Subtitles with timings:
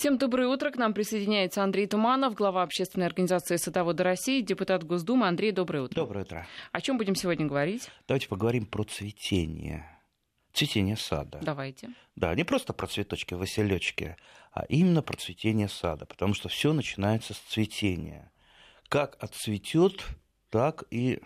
[0.00, 0.70] Всем доброе утро.
[0.70, 5.28] К нам присоединяется Андрей Туманов, глава общественной организации «Садоводы России», депутат Госдумы.
[5.28, 5.94] Андрей, доброе утро.
[5.94, 6.46] Доброе утро.
[6.72, 7.90] О чем будем сегодня говорить?
[8.08, 9.86] Давайте поговорим про цветение.
[10.54, 11.38] Цветение сада.
[11.42, 11.90] Давайте.
[12.16, 14.16] Да, не просто про цветочки, василечки,
[14.54, 18.32] а именно про цветение сада, потому что все начинается с цветения.
[18.88, 20.02] Как отцветет,
[20.48, 21.20] так и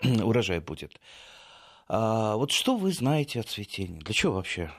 [0.02, 0.98] урожай будет.
[1.88, 4.00] А вот что вы знаете о цветении?
[4.00, 4.70] Для чего вообще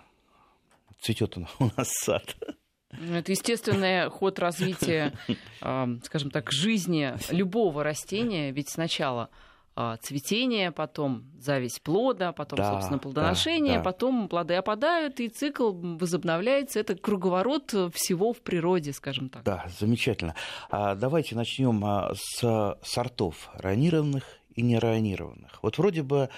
[1.00, 1.42] цветет у
[1.78, 2.36] нас сад?
[3.00, 5.14] Ну, это естественный ход развития,
[6.04, 8.52] скажем так, жизни любого растения.
[8.52, 9.30] Ведь сначала
[9.78, 13.84] а, цветение, потом зависть плода, потом, да, собственно, плодоношение, да, да.
[13.84, 16.80] потом плоды опадают, и цикл возобновляется.
[16.80, 19.44] Это круговорот всего в природе, скажем так.
[19.44, 20.34] Да, замечательно.
[20.70, 24.24] А давайте начнем а, с сортов ранированных
[24.56, 25.60] и неранированных.
[25.62, 26.30] Вот вроде бы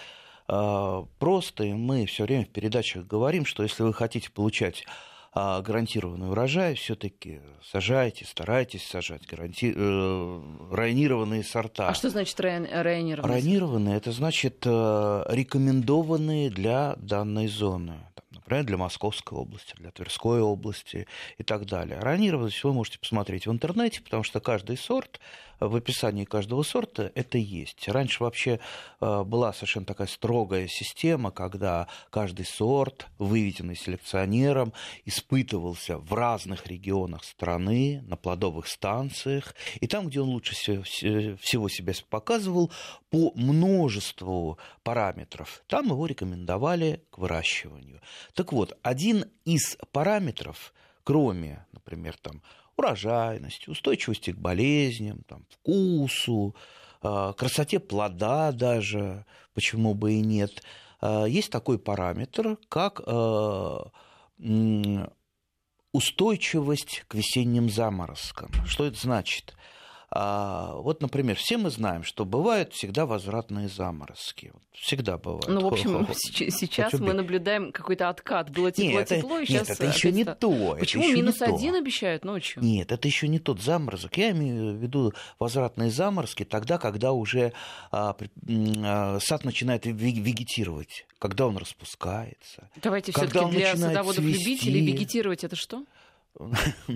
[1.20, 4.86] просто, и мы все время в передачах говорим, что если вы хотите получать
[5.62, 7.42] гарантированный урожай, все-таки
[7.72, 9.74] сажайте, старайтесь сажать гаранти...
[9.76, 10.42] э,
[10.72, 11.90] районированные сорта.
[11.90, 13.34] А что значит районированные?
[13.34, 17.96] Районированные это значит э, рекомендованные для данной зоны
[18.48, 21.06] например, для Московской области, для Тверской области
[21.38, 22.00] и так далее.
[22.00, 25.20] Ранировать вы можете посмотреть в интернете, потому что каждый сорт,
[25.60, 27.88] в описании каждого сорта это есть.
[27.88, 28.60] Раньше вообще
[29.00, 34.74] э, была совершенно такая строгая система, когда каждый сорт, выведенный селекционером,
[35.06, 41.94] испытывался в разных регионах страны, на плодовых станциях, и там, где он лучше всего себя
[42.10, 42.72] показывал,
[43.10, 48.02] по множеству параметров, там его рекомендовали к выращиванию.
[48.34, 52.42] Так вот, один из параметров, кроме, например, там,
[52.78, 56.56] урожайности, устойчивости к болезням, там, вкусу,
[57.02, 60.64] а, красоте плода даже, почему бы и нет,
[61.02, 63.92] а, есть такой параметр, как а,
[65.92, 68.52] устойчивость к весенним заморозкам.
[68.66, 69.56] Что это значит?
[70.10, 74.54] А, вот, например, все мы знаем, что бывают всегда возвратные заморозки.
[74.72, 75.48] Всегда бывают.
[75.50, 78.50] Ну, в общем, сейчас мы наблюдаем какой-то откат.
[78.50, 79.68] Было тепло-тепло, и сейчас...
[79.68, 80.78] Нет, это еще не то.
[80.80, 82.64] Почему минус один обещают ночью?
[82.64, 84.18] Нет, это еще не тот заморозок.
[84.18, 87.52] Я имею в виду возвратные заморозки тогда, когда уже
[87.92, 88.16] а,
[88.86, 92.70] а, сад начинает вегетировать, когда он распускается.
[92.82, 95.84] Давайте все-таки для садоводов-любителей вегетировать это что?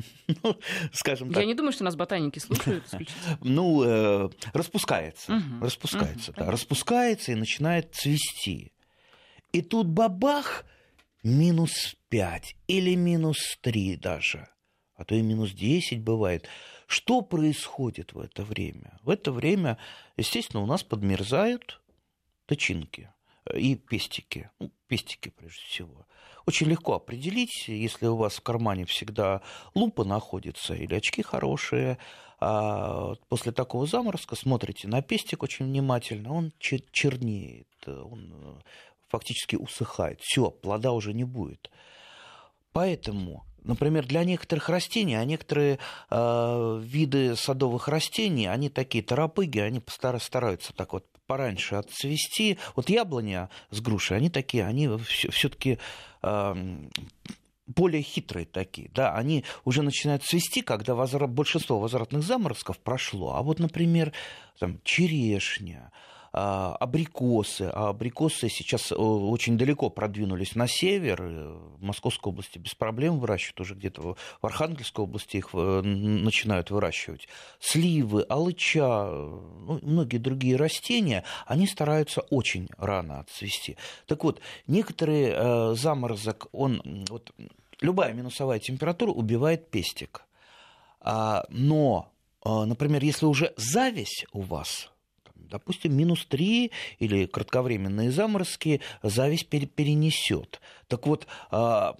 [0.43, 0.59] ну,
[0.93, 1.41] скажем так.
[1.41, 2.83] Я не думаю, что нас ботаники слушают.
[3.41, 5.41] ну, э, распускается.
[5.61, 6.51] Распускается, да.
[6.51, 8.71] Распускается и начинает цвести.
[9.51, 10.65] И тут бабах,
[11.23, 14.47] минус 5 или минус 3 даже,
[14.95, 16.47] а то и минус 10 бывает.
[16.87, 18.99] Что происходит в это время?
[19.03, 19.77] В это время,
[20.17, 21.81] естественно, у нас подмерзают
[22.45, 23.09] тычинки
[23.53, 24.49] и пестики.
[24.59, 26.05] Ну, пестики, прежде всего.
[26.45, 29.41] Очень легко определить, если у вас в кармане всегда
[29.75, 31.97] лупа находится или очки хорошие,
[32.39, 38.61] а после такого заморозка смотрите на пестик очень внимательно, он чернеет, он э,
[39.07, 40.19] фактически усыхает.
[40.21, 41.69] Все, плода уже не будет.
[42.71, 45.77] Поэтому Например, для некоторых растений, а некоторые
[46.09, 49.81] э, виды садовых растений, они такие торопыги, они
[50.19, 52.57] стараются так вот пораньше отцвести.
[52.75, 55.79] Вот яблоня с грушей, они такие, они все-таки
[57.67, 63.35] более хитрые такие, да, они уже начинают цвести, когда возврат, большинство возвратных заморозков прошло.
[63.35, 64.11] А вот, например,
[64.59, 65.93] там, черешня,
[66.33, 67.69] абрикосы.
[67.73, 71.21] А абрикосы сейчас э, очень далеко продвинулись на север.
[71.21, 73.59] Э, в Московской области без проблем выращивают.
[73.61, 77.27] Уже где-то в Архангельской области их э, начинают выращивать.
[77.59, 83.77] Сливы, алыча, ну, многие другие растения, они стараются очень рано отцвести.
[84.05, 87.33] Так вот, некоторые заморозок, он, вот,
[87.81, 90.23] любая минусовая температура убивает пестик.
[90.99, 92.11] А, но,
[92.45, 94.90] например, если уже зависть у вас
[95.51, 100.61] допустим, минус 3 или кратковременные заморозки зависть перенесет.
[100.87, 101.95] Так вот, а,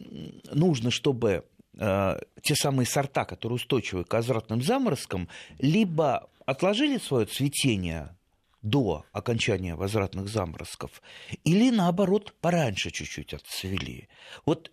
[0.51, 1.45] нужно, чтобы
[1.78, 5.27] а, те самые сорта, которые устойчивы к возвратным заморозкам,
[5.59, 8.15] либо отложили свое цветение
[8.62, 11.01] до окончания возвратных заморозков,
[11.44, 14.07] или наоборот, пораньше чуть-чуть отцвели.
[14.45, 14.71] Вот,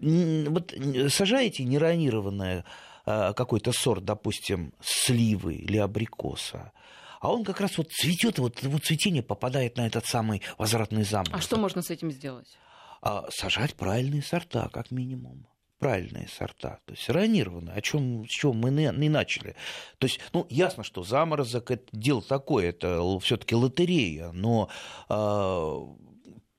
[0.00, 0.74] вот
[1.08, 2.64] сажаете неронированное
[3.10, 6.72] а, какой-то сорт, допустим, сливы или абрикоса,
[7.20, 11.30] а он как раз вот цветет, вот его цветение попадает на этот самый возвратный замок.
[11.32, 12.56] А что можно с этим сделать?
[13.02, 15.46] А, сажать правильные сорта, как минимум
[15.78, 19.54] правильные сорта, то есть ранированные, о чем, с чего мы не начали.
[19.98, 24.68] То есть, ну, ясно, что заморозок это дело такое, это все-таки лотерея, но
[25.08, 25.78] э,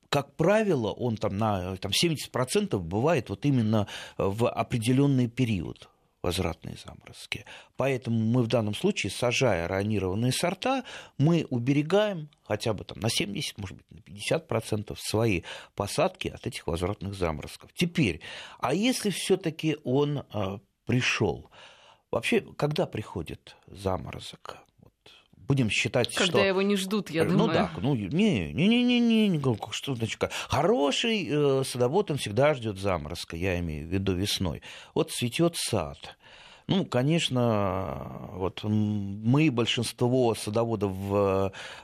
[0.10, 5.90] как правило, он там на там, 70% бывает вот именно в определенный период
[6.22, 7.46] возвратные заморозки.
[7.78, 10.84] Поэтому мы в данном случае, сажая ранированные сорта,
[11.18, 15.44] мы уберегаем хотя бы там, на 70, может быть, на 50% свои
[15.76, 17.72] посадки от этих возвратных заморозков.
[17.74, 18.22] Теперь,
[18.60, 21.50] а если все-таки он э, пришел?
[22.12, 24.58] Вообще, когда приходит заморозок?
[25.50, 26.32] Будем считать, Когда что...
[26.34, 27.48] Когда его не ждут, я ну, думаю.
[27.48, 32.18] Ну да, ну не, не, не, не, не, не что значит Хороший э, садовод, он
[32.18, 34.62] всегда ждет заморозка, я имею в виду весной.
[34.94, 35.98] Вот цветет сад.
[36.68, 40.92] Ну, конечно, вот мы, большинство садоводов,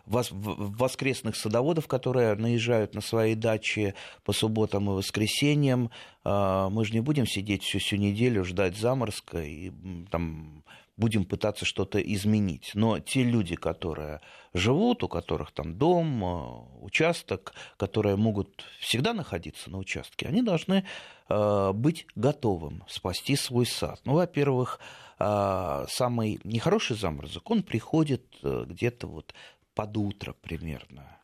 [0.06, 5.90] воскресных садоводов, которые наезжают на свои дачи по субботам и воскресеньям,
[6.24, 9.72] э, мы же не будем сидеть всю, всю неделю, ждать заморозка и
[10.12, 10.64] там
[10.98, 12.72] будем пытаться что-то изменить.
[12.74, 14.22] Но те люди, которые
[14.54, 20.86] живут, у которых там дом, э, участок, которые могут всегда находиться на участке, они должны
[21.28, 24.00] э, быть готовым спасти свой сад.
[24.06, 24.80] Ну, во-первых,
[25.20, 29.34] э, самый нехороший заморозок, он приходит где-то вот
[29.74, 31.18] под утро примерно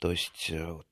[0.00, 0.86] то есть э, вот,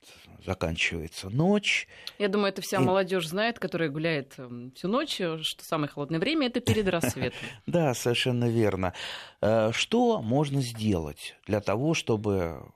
[0.45, 1.89] заканчивается ночь.
[2.19, 2.81] Я думаю, это вся и...
[2.81, 7.39] молодежь знает, которая гуляет эм, всю ночь, э, что самое холодное время это перед рассветом.
[7.67, 8.93] Да, совершенно верно.
[9.41, 12.71] Э, что можно сделать для того, чтобы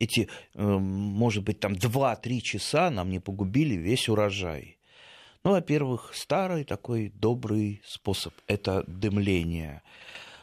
[0.00, 4.76] эти, может быть, там 2-3 часа нам не погубили весь урожай?
[5.44, 9.82] Ну, во-первых, старый такой добрый способ– это дымление.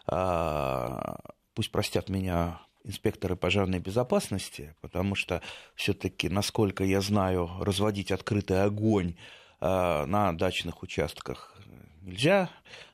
[0.07, 1.19] А,
[1.53, 5.41] пусть простят меня инспекторы пожарной безопасности, потому что
[5.75, 9.15] все-таки, насколько я знаю, разводить открытый огонь
[9.59, 11.55] а, на дачных участках
[12.01, 12.49] нельзя.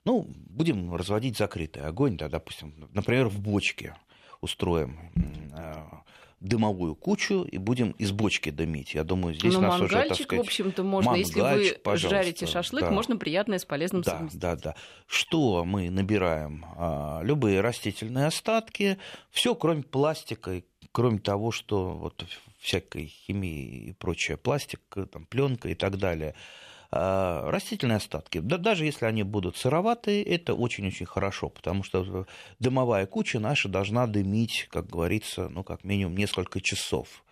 [0.05, 3.95] Ну, будем разводить закрытый огонь, да, допустим, например, в бочке
[4.41, 5.11] устроим
[5.53, 6.01] а,
[6.39, 8.93] дымовую кучу и будем из бочки дымить.
[8.93, 11.15] Я думаю, здесь Но нас мангальчик, уже, так сказать, в общем-то, можно.
[11.15, 12.91] Если вы жарите шашлык, да.
[12.91, 14.39] можно приятное с полезным да, совместить.
[14.39, 14.75] Да, да,
[15.07, 16.65] Что мы набираем?
[16.77, 18.97] А, любые растительные остатки,
[19.31, 20.61] все кроме пластика,
[20.91, 22.25] кроме того, что вот
[22.59, 24.81] всякой химии и прочее, пластик,
[25.11, 26.35] там, пленка и так далее–
[26.91, 28.39] растительные остатки.
[28.39, 32.25] Да, даже если они будут сыроватые, это очень-очень хорошо, потому что
[32.59, 37.23] дымовая куча наша должна дымить, как говорится, ну, как минимум несколько часов.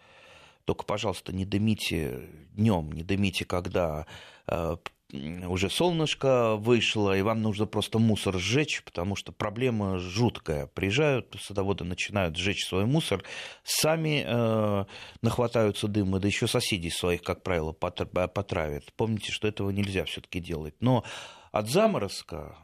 [0.65, 4.07] Только, пожалуйста, не дымите днем, не дымите, когда
[4.47, 4.77] а,
[5.13, 10.67] уже солнышко вышло, и вам нужно просто мусор сжечь, потому что проблема жуткая.
[10.67, 13.23] Приезжают садоводы, начинают сжечь свой мусор,
[13.63, 14.85] сами э,
[15.21, 18.91] нахватаются дыма, да еще соседей своих, как правило, потравят.
[18.93, 20.75] Помните, что этого нельзя все-таки делать.
[20.79, 21.03] Но
[21.51, 22.57] от заморозка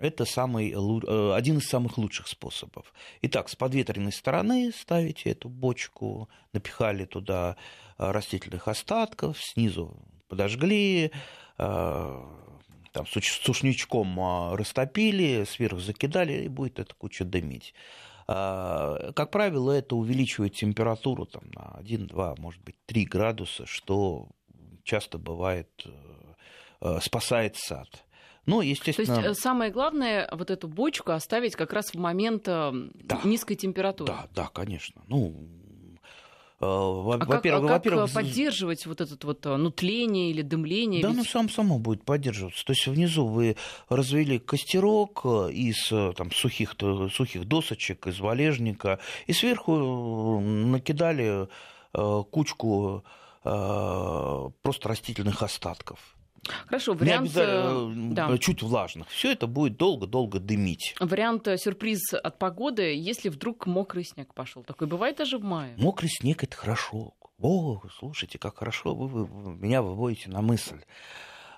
[0.00, 2.92] это самый, э, один из самых лучших способов.
[3.20, 7.56] Итак, с подветренной стороны ставите эту бочку, напихали туда
[7.98, 9.94] растительных остатков, снизу
[10.26, 11.16] подожгли, Э,
[12.92, 17.74] там, сушничком а, растопили, сверху закидали, и будет эта куча дымить.
[18.26, 24.28] А, как правило, это увеличивает температуру там, на 1, 2, может быть, 3 градуса, что
[24.82, 25.90] часто бывает, э,
[26.80, 27.88] э, спасает сад.
[28.46, 29.22] Ну, естественно...
[29.22, 34.12] То есть самое главное вот эту бочку оставить как раз в момент да, низкой температуры.
[34.12, 35.02] Да, да, конечно.
[35.06, 35.59] Ну, Э,
[36.60, 41.00] во-первых, а как, а как поддерживать вот это вот э, ну, тление или дымление?
[41.00, 41.16] Да, ведь...
[41.16, 42.64] оно сам само будет поддерживаться.
[42.66, 43.56] То есть внизу вы
[43.88, 46.74] развели костерок э, из там, сухих,
[47.12, 51.48] сухих досочек, из валежника, и сверху накидали
[51.92, 53.04] кучку
[53.42, 55.98] просто растительных остатков.
[56.66, 57.34] Хорошо, вариант...
[57.34, 58.38] Не э, да.
[58.38, 59.08] чуть влажных.
[59.08, 60.94] Все это будет долго-долго дымить.
[60.98, 64.62] Вариант э, сюрприз от погоды, если вдруг мокрый снег пошел.
[64.62, 65.74] Такой бывает даже в мае.
[65.76, 67.14] Мокрый снег это хорошо.
[67.38, 70.80] О, слушайте, как хорошо вы, вы, вы меня выводите на мысль.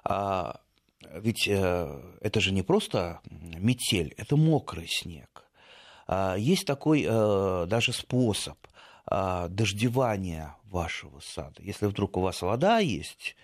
[0.04, 0.60] А,
[1.12, 5.44] ведь э, это же не просто метель, это мокрый снег.
[6.06, 8.58] А, есть такой э, даже способ
[9.10, 11.60] э, дождевания вашего сада.
[11.62, 13.36] Если вдруг у вас вода есть,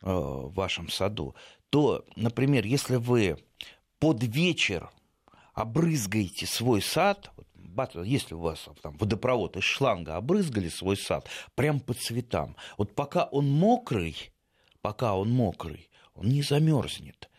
[0.00, 1.34] в вашем саду,
[1.70, 3.36] то, например, если вы
[3.98, 4.90] под вечер
[5.54, 7.30] обрызгаете свой сад,
[8.04, 13.24] если у вас там водопровод из шланга обрызгали свой сад, прям по цветам, вот пока
[13.24, 14.32] он мокрый,
[14.82, 17.29] пока он мокрый, он не замерзнет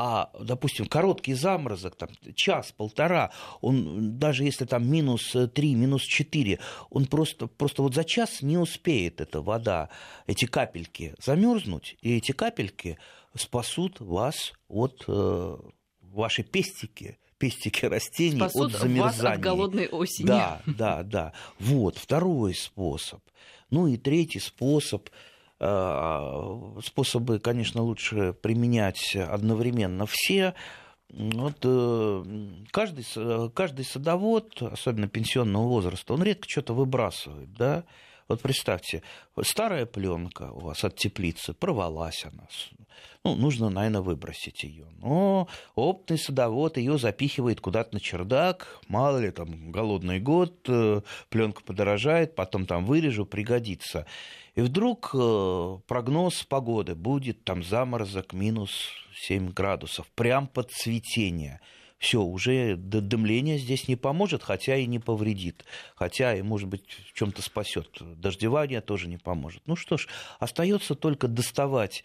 [0.00, 7.06] а, допустим, короткий заморозок, там, час-полтора, он, даже если там минус 3, минус 4, он
[7.06, 9.88] просто, просто вот за час не успеет эта вода,
[10.28, 12.96] эти капельки замерзнуть, и эти капельки
[13.34, 15.56] спасут вас от э,
[16.00, 19.02] вашей пестики, пестики растений Спасут от замерзания.
[19.02, 20.26] Вас от голодной осени.
[20.28, 21.32] Да, да, да.
[21.58, 23.20] Вот, второй способ.
[23.70, 25.08] Ну и третий способ–
[25.60, 30.54] способы, конечно, лучше применять одновременно все.
[31.10, 32.24] Вот э,
[32.70, 33.04] каждый,
[33.54, 37.84] каждый садовод, особенно пенсионного возраста, он редко что-то выбрасывает, да.
[38.28, 39.02] Вот представьте,
[39.40, 42.46] старая пленка у вас от теплицы, порвалась она.
[43.24, 44.86] Ну, нужно, наверное, выбросить ее.
[44.98, 48.80] Но опытный садовод ее запихивает куда-то на чердак.
[48.86, 54.06] Мало ли, там, голодный год, э, пленка подорожает, потом там вырежу, пригодится.
[54.54, 61.60] И вдруг э, прогноз погоды будет там заморозок минус 7 градусов, прям под цветение.
[61.98, 65.64] Все, уже дымление здесь не поможет, хотя и не повредит.
[65.96, 67.88] Хотя и, может быть, в чем-то спасет.
[68.00, 69.62] Дождевание тоже не поможет.
[69.66, 70.06] Ну что ж,
[70.38, 72.04] остается только доставать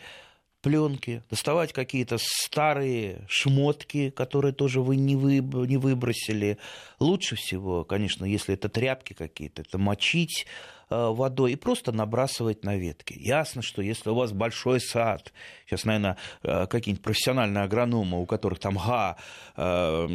[0.63, 5.35] пленки, доставать какие-то старые шмотки, которые тоже вы не, вы,
[5.67, 6.57] не выбросили.
[6.99, 10.47] Лучше всего, конечно, если это тряпки какие-то, это мочить
[10.93, 13.15] Э, водой и просто набрасывать на ветки.
[13.17, 15.33] Ясно, что если у вас большой сад,
[15.65, 19.17] сейчас, наверное, э, какие-нибудь профессиональные агрономы, у которых там га,
[19.55, 20.07] э,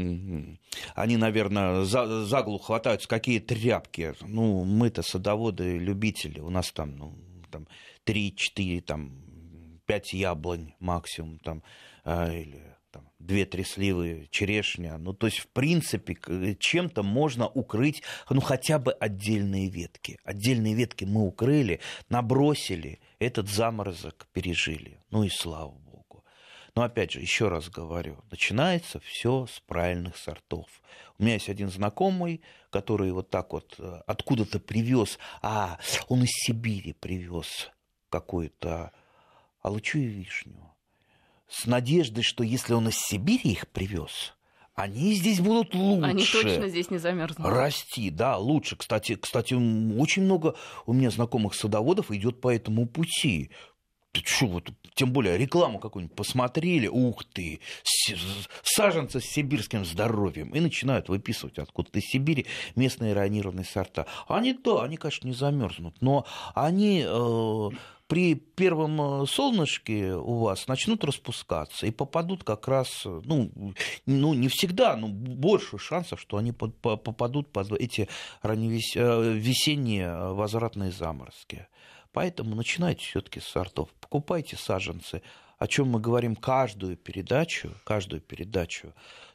[0.95, 4.15] они, наверное, за, за голову хватаются, какие тряпки.
[4.21, 7.15] Ну, мы-то садоводы, любители, у нас там, ну,
[7.51, 7.67] там
[8.05, 9.11] 3-4, там
[9.89, 11.63] 5 яблонь максимум, там,
[12.05, 12.63] или
[13.19, 14.99] две-три сливы, черешня.
[14.99, 16.17] Ну, то есть, в принципе,
[16.59, 20.19] чем-то можно укрыть, ну, хотя бы отдельные ветки.
[20.25, 25.01] Отдельные ветки мы укрыли, набросили, этот заморозок пережили.
[25.11, 26.25] Ну и слава богу.
[26.75, 30.67] Но опять же, еще раз говорю, начинается все с правильных сортов.
[31.19, 35.79] У меня есть один знакомый, который вот так вот э, откуда-то привез, а
[36.09, 37.71] он из Сибири привез
[38.11, 38.93] какую-то
[39.63, 40.69] алычу и вишню
[41.49, 44.35] с надеждой, что если он из Сибири их привез,
[44.75, 46.05] они здесь будут лучше.
[46.05, 47.49] Они точно здесь не замерзнут.
[47.49, 48.77] Расти, да, лучше.
[48.77, 50.55] Кстати, кстати, очень много
[50.87, 53.51] у меня знакомых садоводов идет по этому пути.
[54.19, 57.61] Ты что, вот, тем более рекламу какую-нибудь посмотрели, ух ты,
[58.63, 64.07] саженцы с сибирским здоровьем, и начинают выписывать откуда-то из Сибири местные ионированные сорта.
[64.27, 67.71] Они, да, они, конечно, не замерзнут, но они э,
[68.09, 73.53] при первом э, солнышке у вас начнут распускаться и попадут как раз, ну,
[74.07, 78.09] ну не всегда, но больше шансов, что они попадут под эти
[78.43, 81.69] ранневесенние э, возвратные заморозки.
[82.19, 85.23] Поэтому начинайте все-таки с сортов, покупайте саженцы,
[85.57, 88.93] о чем мы говорим каждую передачу, каждую передачу,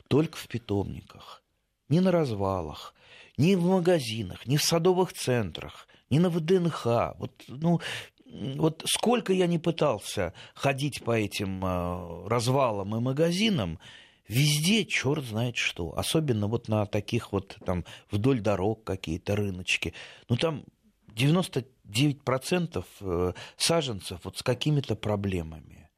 [0.09, 1.41] только в питомниках,
[1.87, 2.93] не на развалах,
[3.37, 7.15] ни в магазинах, ни в садовых центрах, ни на ВДНХ.
[7.19, 7.79] Вот, ну,
[8.25, 13.79] вот сколько я не пытался ходить по этим э, развалам и магазинам,
[14.27, 15.97] везде черт знает что.
[15.97, 19.93] Особенно вот на таких вот там вдоль дорог какие-то рыночки.
[20.27, 20.65] Ну там
[21.15, 25.89] 99% э, саженцев вот с какими-то проблемами.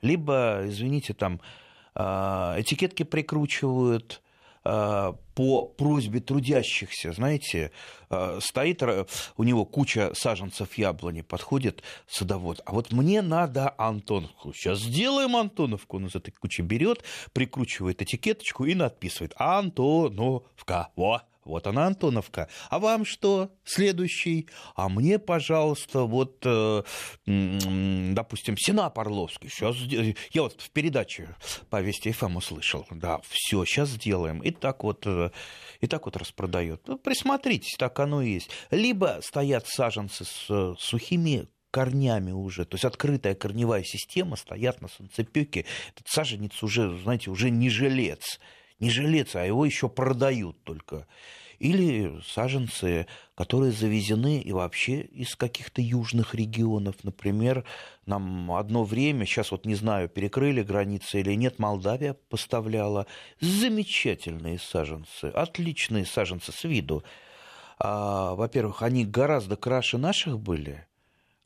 [0.00, 1.40] Либо, извините, там
[1.94, 2.02] э,
[2.58, 4.22] этикетки прикручивают,
[4.64, 7.72] Э, по просьбе трудящихся, знаете,
[8.40, 8.82] стоит
[9.38, 14.52] у него куча саженцев яблони, подходит садовод, а вот мне надо Антоновку.
[14.52, 15.96] Сейчас сделаем Антоновку.
[15.96, 17.02] Он из этой кучи берет,
[17.32, 20.90] прикручивает этикеточку и надписывает Антоновка.
[20.96, 22.48] Во, вот она Антоновка.
[22.70, 23.50] А вам что?
[23.64, 24.48] Следующий.
[24.76, 26.82] А мне, пожалуйста, вот, э,
[27.26, 29.48] допустим, Сенап Орловский.
[29.48, 29.76] Сейчас
[30.32, 31.34] я вот в передаче
[31.70, 32.86] по Вести ФМ услышал.
[32.90, 34.40] Да, все, сейчас сделаем.
[34.40, 35.30] И так вот, э,
[35.80, 36.86] и так вот распродает.
[36.86, 38.50] Ну, присмотритесь, так оно и есть.
[38.70, 44.88] Либо стоят саженцы с э, сухими корнями уже, то есть открытая корневая система, стоят на
[44.88, 48.38] солнцепеке, этот саженец уже, знаете, уже не жилец,
[48.82, 51.06] не жилец, а его еще продают только.
[51.60, 56.96] Или саженцы, которые завезены и вообще из каких-то южных регионов.
[57.04, 57.64] Например,
[58.06, 63.06] нам одно время, сейчас вот не знаю, перекрыли границы или нет, Молдавия поставляла
[63.40, 67.04] замечательные саженцы, отличные саженцы с виду.
[67.78, 70.88] А, во-первых, они гораздо краше наших были,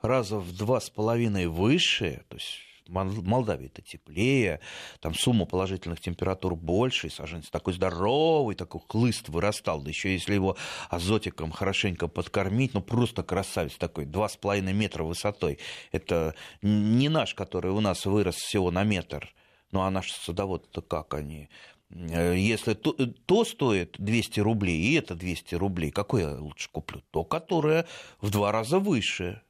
[0.01, 4.61] раза в два с половиной выше, то есть Молдавии это теплее,
[5.01, 10.35] там сумма положительных температур больше, и саженец такой здоровый, такой хлыст вырастал, да еще если
[10.35, 10.57] его
[10.91, 15.59] азотиком хорошенько подкормить, ну просто красавец такой, два с половиной метра высотой.
[15.93, 19.33] Это не наш, который у нас вырос всего на метр,
[19.73, 21.49] ну а наш садовод-то как они?
[21.91, 27.03] Э, если то, то стоит 200 рублей, и это 200 рублей, какое я лучше куплю?
[27.11, 27.87] То, которое
[28.21, 29.43] в два раза выше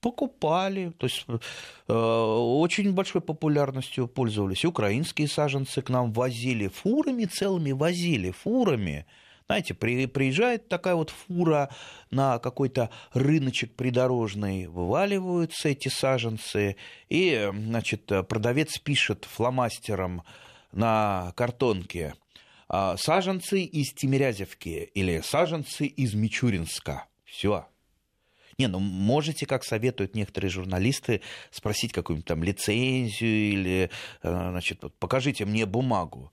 [0.00, 1.26] покупали, то есть
[1.88, 4.64] э, очень большой популярностью пользовались.
[4.64, 9.06] Украинские саженцы к нам возили, фурами целыми возили, фурами.
[9.46, 11.70] Знаете, при, приезжает такая вот фура
[12.10, 16.76] на какой-то рыночек придорожный, вываливаются эти саженцы,
[17.08, 20.22] и, значит, продавец пишет фломастером
[20.72, 22.14] на картонке
[22.68, 27.06] «А, саженцы из Тимирязевки или саженцы из Мичуринска.
[27.24, 27.66] Все.
[28.58, 31.20] Не, ну можете, как советуют некоторые журналисты,
[31.52, 33.90] спросить какую-нибудь там лицензию или,
[34.22, 36.32] э, значит, покажите мне бумагу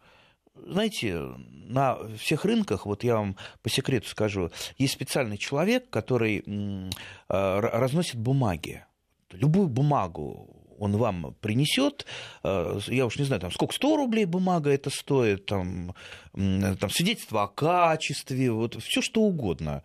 [0.55, 1.21] знаете,
[1.67, 6.89] на всех рынках, вот я вам по секрету скажу, есть специальный человек, который э,
[7.27, 8.85] разносит бумаги.
[9.31, 12.05] Любую бумагу он вам принесет,
[12.43, 15.93] э, я уж не знаю, там, сколько, 100 рублей бумага это стоит, там,
[16.33, 19.83] там свидетельство о качестве, вот все что угодно.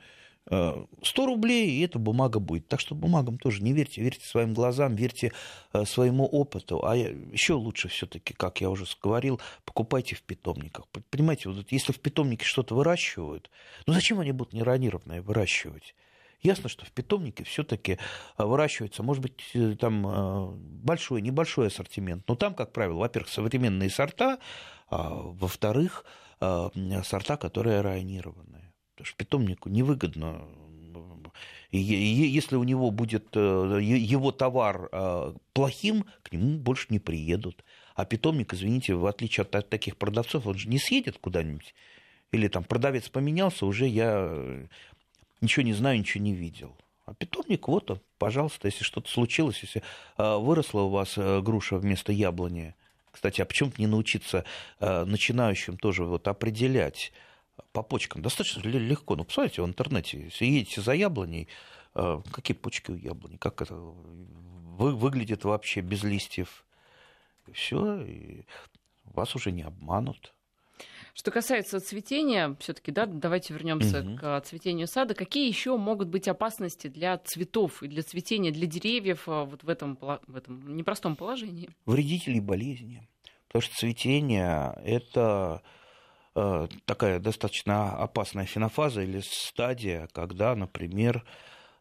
[0.50, 0.88] 100
[1.23, 2.66] э, рублей, и эта бумага будет.
[2.66, 5.33] Так что бумагам тоже не верьте, верьте своим глазам, верьте
[5.73, 6.85] э, своему опыту.
[6.85, 10.88] А еще лучше все-таки, как я уже говорил, покупайте в питомниках.
[11.11, 13.49] Понимаете, вот если в питомнике что-то выращивают,
[13.87, 15.95] ну зачем они будут неронированное выращивать?
[16.42, 17.99] Ясно, что в питомнике все-таки
[18.37, 24.38] э, выращивается, может быть, там большой, небольшой ассортимент, но там, как правило, во-первых, современные сорта,
[24.88, 26.04] а во-вторых,
[26.40, 28.71] сорта, которые районированные.
[29.00, 30.47] Потому что питомнику невыгодно
[31.73, 37.64] если у него будет э, его товар э, плохим, к нему больше не приедут.
[37.95, 41.75] А питомник, извините, в отличие от таких продавцов, он же не съедет куда-нибудь.
[42.33, 44.66] Или там продавец поменялся, уже я э,
[45.40, 46.76] ничего не знаю, ничего не видел.
[47.07, 49.83] А питомник, вот он, пожалуйста, если что-то случилось, если
[50.16, 52.75] выросла у вас груша вместо яблони.
[53.11, 54.45] Кстати, а почему не научиться
[54.78, 57.12] начинающим тоже вот определять,
[57.73, 59.17] по почкам достаточно легко.
[59.17, 61.49] Ну, посмотрите в интернете, если едете за яблоней,
[61.95, 66.64] э, какие почки у яблони, как это выглядит вообще без листьев.
[67.52, 68.07] Все,
[69.05, 70.33] вас уже не обманут.
[71.12, 74.17] Что касается цветения, все-таки, да, давайте вернемся угу.
[74.17, 75.14] к цветению сада.
[75.14, 79.69] Какие еще могут быть опасности для цветов и для цветения, для деревьев э, вот в
[79.69, 81.69] этом, в этом непростом положении?
[81.85, 83.07] Вредители болезни.
[83.49, 85.62] Потому что цветение это
[86.85, 91.24] такая достаточно опасная фенофаза или стадия, когда, например,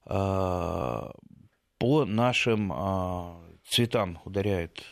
[0.06, 1.12] э,
[1.78, 4.84] по нашим э, цветам ударяет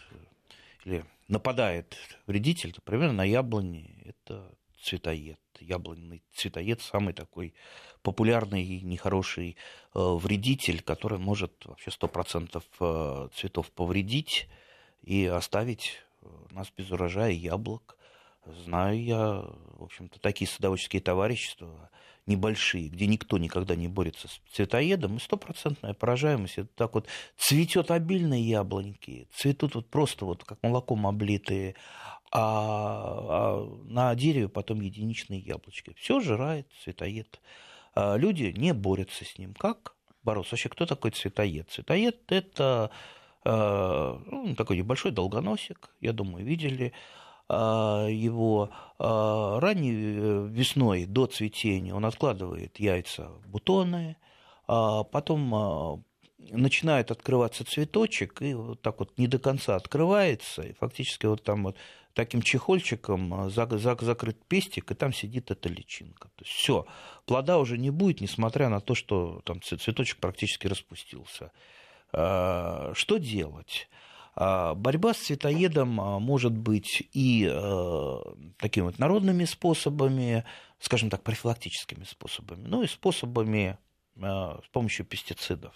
[0.85, 5.39] или нападает вредитель, например, на яблони, это цветоед.
[5.59, 7.53] Яблонный цветоед самый такой
[8.03, 9.57] популярный и нехороший
[9.93, 14.47] вредитель, который может вообще 100% цветов повредить
[15.01, 16.03] и оставить
[16.51, 17.96] нас без урожая яблок.
[18.65, 19.43] Знаю я,
[19.77, 21.89] в общем-то, такие садоводческие товарищества
[22.27, 26.57] небольшие, где никто никогда не борется с цветоедом, и стопроцентная поражаемость.
[26.57, 27.07] Это так вот
[27.37, 31.75] цветет обильные яблоньки, цветут вот просто вот как молоком облитые,
[32.31, 32.41] а,
[33.29, 35.95] а на дереве потом единичные яблочки.
[35.97, 37.39] Все жирает цветоед.
[37.95, 39.53] А люди не борются с ним.
[39.53, 40.51] Как бороться?
[40.51, 41.69] Вообще, кто такой цветоед?
[41.69, 42.91] Цветоед– это
[43.45, 46.93] э, ну, такой небольшой долгоносик, я думаю, видели,
[47.53, 54.17] его а, ранней э, весной до цветения он откладывает яйца бутоны,
[54.67, 56.03] а потом
[56.51, 61.63] начинает открываться цветочек, и вот так вот не до конца открывается, и фактически вот там
[61.63, 61.77] вот
[62.13, 66.29] таким чехольчиком закрыт пестик, и там сидит эта личинка.
[66.43, 66.85] Все,
[67.25, 71.51] плода уже не будет, несмотря на то, что там цветочек практически распустился.
[72.11, 73.87] Что делать?
[74.39, 78.17] А, борьба с цветоедом а, может быть и э,
[78.59, 80.45] такими вот народными способами,
[80.79, 83.79] скажем так, профилактическими способами, ну и способами
[84.15, 85.73] э, с помощью пестицидов.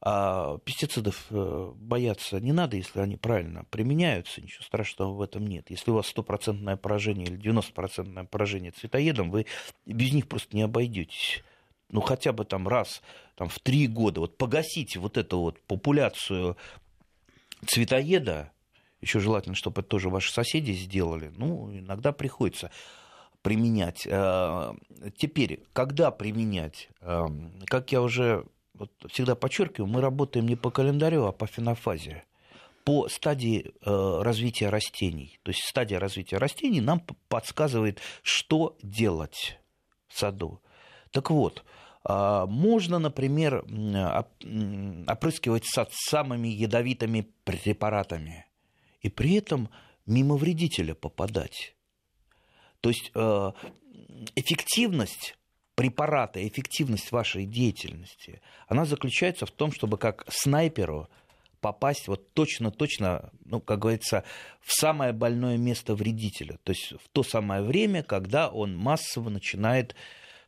[0.00, 5.68] А пестицидов э, бояться не надо, если они правильно применяются, ничего страшного в этом нет.
[5.68, 9.44] Если у вас стопроцентное поражение или 90% поражение цветоедом, вы
[9.84, 11.44] без них просто не обойдетесь
[11.92, 13.02] ну хотя бы там раз
[13.34, 16.56] там, в три года, вот погасите вот эту вот популяцию
[17.66, 18.52] цветоеда,
[19.00, 22.70] еще желательно, чтобы это тоже ваши соседи сделали, ну, иногда приходится
[23.42, 24.06] применять.
[24.06, 24.74] Э,
[25.16, 26.88] теперь, когда применять?
[27.00, 27.26] Э,
[27.66, 28.44] как я уже
[28.74, 32.24] вот всегда подчеркиваю, мы работаем не по календарю, а по фенофазе
[32.84, 35.38] по стадии э, развития растений.
[35.42, 39.58] То есть стадия развития растений нам подсказывает, что делать
[40.08, 40.60] в саду.
[41.10, 41.64] Так вот,
[42.04, 43.64] можно, например,
[45.06, 48.46] опрыскивать самыми ядовитыми препаратами
[49.00, 49.68] и при этом
[50.06, 51.74] мимо вредителя попадать.
[52.80, 53.52] То есть э,
[54.34, 55.36] эффективность
[55.74, 61.08] препарата, эффективность вашей деятельности, она заключается в том, чтобы как снайперу
[61.60, 64.24] попасть вот точно-точно, ну, как говорится,
[64.60, 69.94] в самое больное место вредителя, то есть в то самое время, когда он массово начинает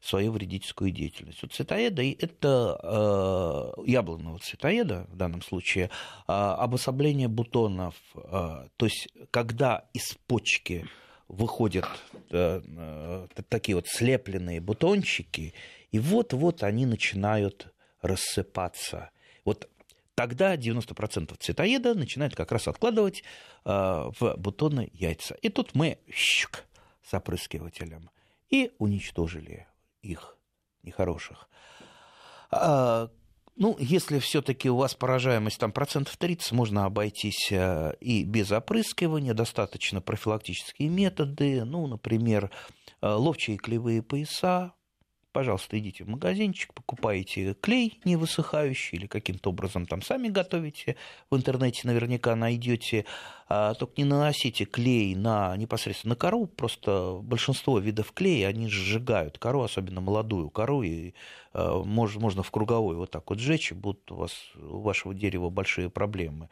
[0.02, 1.42] свою вредительскую деятельность.
[1.44, 5.88] У цветоеда это э, яблонного цветоеда в данном случае э,
[6.32, 10.86] обособление бутонов, э, то есть когда из почки
[11.28, 11.86] выходят
[12.30, 15.54] э, э, такие вот слепленные бутончики,
[15.92, 19.10] и вот-вот они начинают рассыпаться.
[19.44, 19.68] Вот
[20.16, 23.22] тогда 90% цветоеда начинают как раз откладывать
[23.64, 25.34] э, в бутоны яйца.
[25.42, 26.64] И тут мы щук,
[27.08, 28.10] с опрыскивателем
[28.50, 29.66] и уничтожили
[30.02, 30.36] их
[30.82, 31.48] нехороших.
[32.50, 33.10] А,
[33.56, 39.34] ну, если все-таки у вас поражаемость там процентов 30, можно обойтись э, и без опрыскивания,
[39.34, 42.50] достаточно профилактические методы, ну, например,
[43.00, 44.72] э, ловчие клевые пояса,
[45.32, 50.96] пожалуйста, идите в магазинчик, покупаете клей не высыхающий или каким-то образом там сами готовите,
[51.30, 53.04] в интернете наверняка найдете,
[53.48, 59.38] а, только не наносите клей на непосредственно на кору, просто большинство видов клея, они сжигают
[59.38, 61.14] кору, особенно молодую кору, и
[61.52, 65.50] а, можно в круговой вот так вот сжечь, и будут у вас у вашего дерева
[65.50, 66.48] большие проблемы.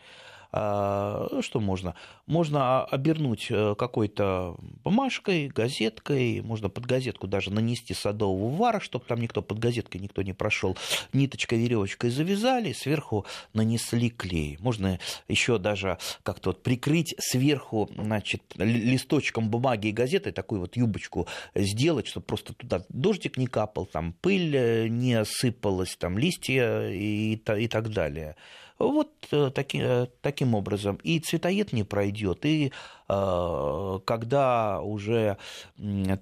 [0.52, 1.94] А, что можно?
[2.26, 9.20] Можно обернуть э, какой-то бумажкой, газеткой, можно под газетку даже нанести садового вара, чтобы там
[9.20, 10.76] никто под газеткой никто не прошел.
[11.12, 14.56] Ниточкой, веревочкой завязали, сверху нанесли клей.
[14.60, 21.28] Можно еще даже как-то вот прикрыть сверху, значит, листочком бумаги и газеты такую вот юбочку
[21.54, 27.34] сделать, чтобы просто туда дождик не капал, там пыль э, не сыпалась, там листья и,
[27.34, 28.34] и так далее.
[28.80, 30.98] Вот э, таки, э, таким образом.
[31.02, 32.72] И цветоед не пройдет, и
[34.04, 35.36] когда уже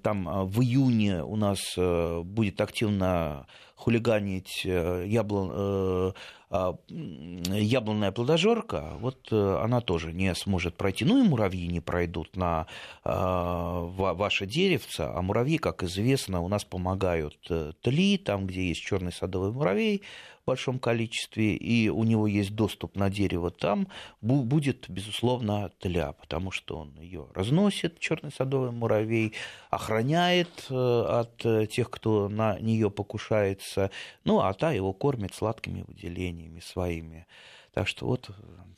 [0.03, 6.15] там в июне у нас будет активно хулиганить яблон,
[6.51, 11.05] а, яблонная плодожорка, вот она тоже не сможет пройти.
[11.05, 12.67] Ну и муравьи не пройдут на
[13.05, 17.37] ваше деревце, а муравьи, как известно, у нас помогают
[17.83, 20.03] тли, там, где есть черный садовый муравей,
[20.47, 23.87] большом количестве, и у него есть доступ на дерево, там
[24.23, 29.35] будет, безусловно, тля, потому что он ее разносит, черный садовый муравей,
[29.71, 33.91] охраняет э, от э, тех, кто на нее покушается,
[34.25, 37.27] ну, а та его кормит сладкими выделениями своими.
[37.73, 38.31] Так что вот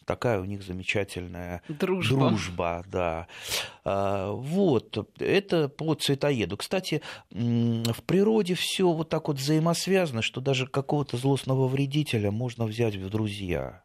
[0.05, 3.29] такая у них замечательная дружба, дружба да.
[3.85, 6.57] А, вот, это по цветоеду.
[6.57, 12.97] Кстати, в природе все вот так вот взаимосвязано, что даже какого-то злостного вредителя можно взять
[12.97, 13.85] в друзья.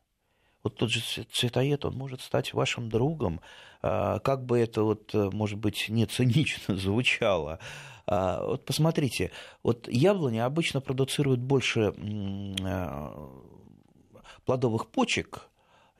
[0.65, 0.99] Вот тот же
[1.31, 3.39] цветоед, он может стать вашим другом,
[3.83, 7.59] а, как бы это вот, может быть, не цинично звучало.
[8.07, 9.29] А, вот посмотрите,
[9.61, 11.93] вот яблони обычно продуцируют больше
[14.45, 15.49] плодовых почек,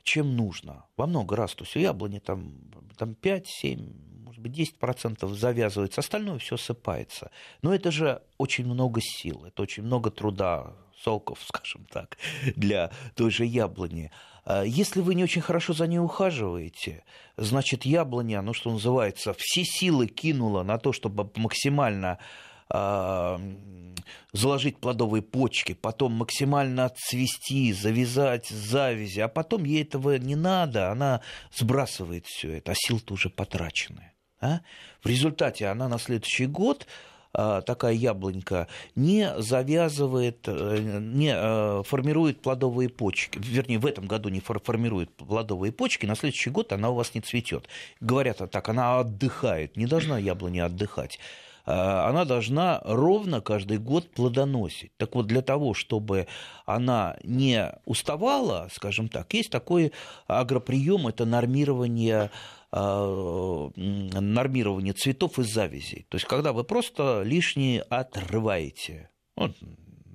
[0.02, 0.84] чем нужно.
[0.96, 1.54] Во много раз.
[1.54, 2.52] То есть у яблони там,
[2.96, 7.30] там 5-7, может быть, 10% завязывается, остальное все сыпается.
[7.62, 10.74] Но это же очень много сил, это очень много труда,
[11.06, 12.18] соков, скажем так,
[12.56, 14.10] для той же яблони.
[14.46, 17.02] А если вы не очень хорошо за ней ухаживаете,
[17.36, 22.18] значит, яблоня, ну, что называется, все силы кинула на то, чтобы максимально
[22.68, 23.40] а,
[24.32, 31.22] заложить плодовые почки, потом максимально отцвести, завязать завязи, а потом ей этого не надо, она
[31.52, 34.12] сбрасывает все это, а сил-то уже потрачены.
[34.40, 34.60] А?
[35.02, 36.86] В результате она на следующий год
[37.36, 43.38] такая яблонька не завязывает, э, не э, формирует плодовые почки.
[43.38, 47.20] Вернее, в этом году не формирует плодовые почки, на следующий год она у вас не
[47.20, 47.68] цветет.
[48.00, 49.76] Говорят так, она отдыхает.
[49.76, 51.18] Не должна яблоня отдыхать.
[51.66, 51.72] Э,
[52.08, 54.92] она должна ровно каждый год плодоносить.
[54.96, 56.28] Так вот, для того, чтобы
[56.64, 59.92] она не уставала, скажем так, есть такой
[60.26, 62.55] агроприем, это нормирование э,
[63.76, 66.06] нормирование цветов и завязей.
[66.08, 69.10] То есть, когда вы просто лишние отрываете.
[69.36, 69.56] Вот,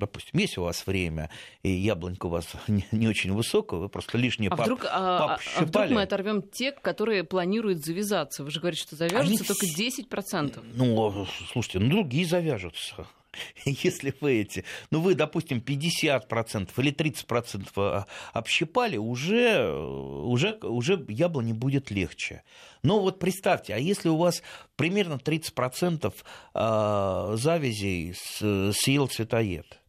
[0.02, 1.30] допустим, есть у вас время,
[1.64, 5.38] и яблонька у вас не, не очень высокая, вы просто лишнее а пап, вдруг, а,
[5.58, 8.44] а вдруг мы оторвем те, которые планируют завязаться?
[8.44, 9.38] Вы же говорите, что завяжутся Они...
[9.38, 10.64] только 10%.
[10.74, 13.08] Ну, слушайте, ну другие завяжутся.
[13.66, 21.54] Если вы эти, ну вы, допустим, 50% или 30% а, общипали, уже, уже, уже яблоне
[21.54, 22.44] будет легче.
[22.84, 24.42] Но вот представьте, а если у вас
[24.76, 26.14] примерно 30%
[26.54, 29.80] а, завязей съел цветоед,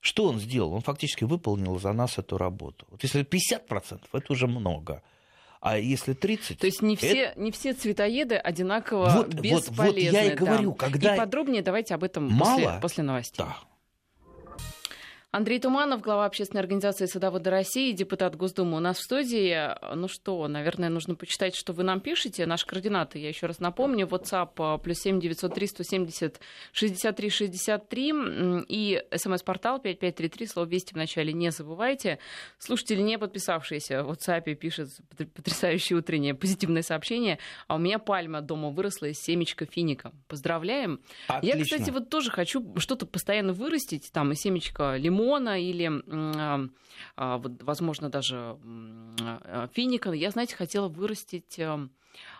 [0.00, 0.72] что он сделал?
[0.72, 2.86] Он фактически выполнил за нас эту работу.
[2.90, 5.02] Вот если 50%, это уже много.
[5.62, 6.58] А если 30...
[6.58, 7.40] То есть не все, это...
[7.40, 9.76] не все цветоеды одинаково вот, бесполезны.
[9.76, 10.76] Вот, вот я и говорю, да.
[10.76, 11.14] когда...
[11.14, 12.56] И подробнее давайте об этом Мало?
[12.56, 13.44] После, после новостей.
[13.46, 13.56] Да.
[15.34, 19.66] Андрей Туманов, глава общественной организации «Садоводы России», депутат Госдумы у нас в студии.
[19.96, 22.44] Ну что, наверное, нужно почитать, что вы нам пишете.
[22.44, 26.42] Наши координаты, я еще раз напомню, WhatsApp а, плюс семь девятьсот три сто семьдесят
[26.72, 28.12] шестьдесят три шестьдесят три
[28.68, 32.18] и смс-портал пять пять три три, слово «Вести» вначале не забывайте.
[32.58, 37.38] Слушатели, не подписавшиеся в WhatsApp, пишет потрясающее утреннее позитивное сообщение.
[37.68, 40.12] А у меня пальма дома выросла из семечка финика.
[40.28, 41.00] Поздравляем.
[41.28, 41.56] Отлично.
[41.56, 46.68] Я, кстати, вот тоже хочу что-то постоянно вырастить, там и семечко лимона, лимона или, а,
[47.16, 48.56] а, возможно, даже
[49.20, 50.12] а, финика.
[50.12, 51.58] Я, знаете, хотела вырастить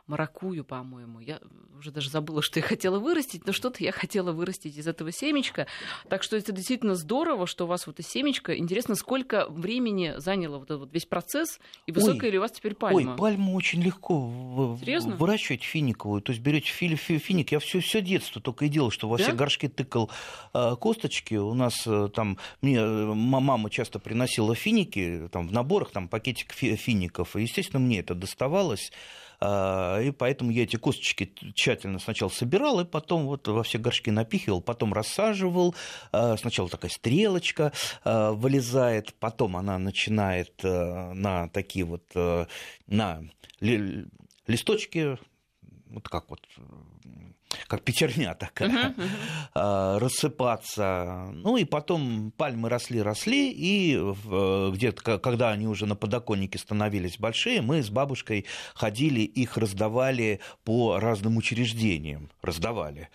[0.07, 1.21] маракую, по-моему.
[1.21, 1.41] Я
[1.79, 5.67] уже даже забыла, что я хотела вырастить, но что-то я хотела вырастить из этого семечка.
[6.09, 8.57] Так что это действительно здорово, что у вас вот и семечко.
[8.57, 12.53] Интересно, сколько времени заняло вот этот вот весь процесс, и высокая ой, ли у вас
[12.53, 13.13] теперь пальма?
[13.13, 15.17] Ой, пальму очень легко Серьезно?
[15.17, 16.23] выращивать финиковую.
[16.23, 17.53] То есть берете фи финик.
[17.53, 19.25] Я все, все детство только и делал, что во да?
[19.25, 20.11] все горшки тыкал
[20.55, 21.35] э, косточки.
[21.35, 26.53] У нас э, там, мне э, мама часто приносила финики, там в наборах там пакетик
[26.53, 27.37] фи фиников.
[27.37, 28.93] И, естественно, мне это доставалось.
[29.45, 34.09] А, и поэтому я эти косточки тщательно сначала собирал, и потом вот во все горшки
[34.11, 35.75] напихивал, потом рассаживал.
[36.13, 37.73] А, сначала такая стрелочка
[38.05, 42.05] а, вылезает, потом она начинает на такие вот
[42.87, 43.23] на
[44.47, 45.19] листочки
[45.87, 46.47] вот как вот
[47.67, 49.11] как пятерня такая, uh-huh,
[49.55, 49.99] uh-huh.
[49.99, 51.29] рассыпаться.
[51.33, 53.97] Ну и потом пальмы росли, росли, и
[54.73, 60.99] где-то, когда они уже на подоконнике становились большие, мы с бабушкой ходили, их раздавали по
[60.99, 63.09] разным учреждениям, раздавали.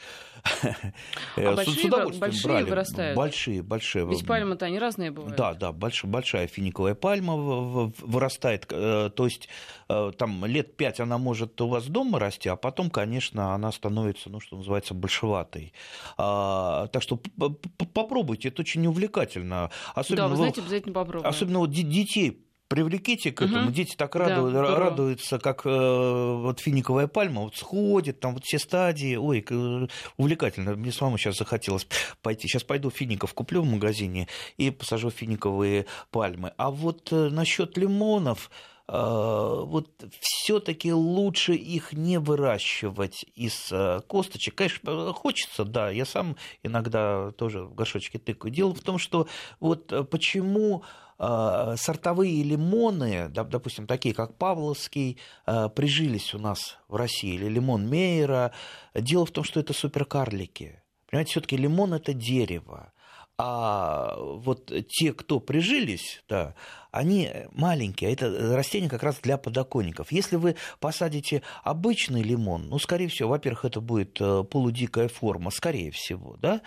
[1.35, 2.69] А большие, большие брали.
[2.69, 3.17] вырастают?
[3.17, 4.05] Большие, большие.
[4.07, 5.37] Ведь пальмы-то они разные бывают.
[5.37, 8.65] Да, да, больш, большая финиковая пальма вырастает.
[8.69, 9.49] Э, то есть
[9.89, 14.29] э, там лет пять она может у вас дома расти, а потом, конечно, она становится,
[14.29, 15.73] ну, что называется, большеватой.
[16.17, 17.17] А, так что
[17.93, 19.71] попробуйте, это очень увлекательно.
[19.93, 21.27] Особенно, да, вы знаете, обязательно попробуйте.
[21.29, 23.65] Особенно вот детей привлеките к этому.
[23.65, 23.71] Угу.
[23.71, 28.59] Дети так радуют, да, радуются, как э, вот финиковая пальма, вот сходит, там вот все
[28.59, 29.15] стадии.
[29.15, 29.45] Ой,
[30.17, 30.75] увлекательно.
[30.75, 31.87] Мне самому сейчас захотелось
[32.21, 32.47] пойти.
[32.47, 34.27] Сейчас пойду фиников куплю в магазине
[34.57, 36.53] и посажу финиковые пальмы.
[36.57, 38.51] А вот э, насчет лимонов
[38.87, 44.55] э, вот все-таки лучше их не выращивать из э, косточек.
[44.55, 48.53] Конечно, хочется, да, я сам иногда тоже в горшочке тыкаю.
[48.53, 49.27] Дело в том, что
[49.59, 57.33] вот почему Э, сортовые лимоны, допустим, такие как Павловский, э, прижились у нас в России,
[57.33, 58.51] или лимон Мейера.
[58.93, 60.83] Дело в том, что это суперкарлики.
[61.09, 62.93] Понимаете, все-таки лимон это дерево.
[63.39, 66.55] А вот те, кто прижились, да,
[66.91, 70.11] они маленькие, а это растение как раз для подоконников.
[70.11, 75.91] Если вы посадите обычный лимон, ну, скорее всего, во-первых, это будет э, полудикая форма, скорее
[75.91, 76.61] всего, да,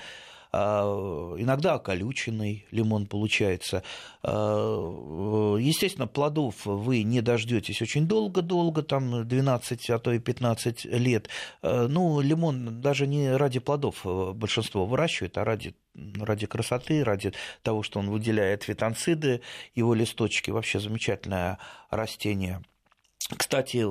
[0.53, 3.83] иногда околюченный лимон получается.
[4.23, 11.29] А, естественно, плодов вы не дождетесь очень долго-долго, там 12, а то и 15 лет.
[11.63, 15.75] А, ну, лимон даже не ради плодов большинство выращивает, а ради
[16.21, 17.33] ради красоты, ради
[17.63, 19.41] того, что он выделяет фитонциды,
[19.75, 21.59] его листочки, вообще замечательное
[21.91, 22.63] растение.
[23.37, 23.85] Кстати, э,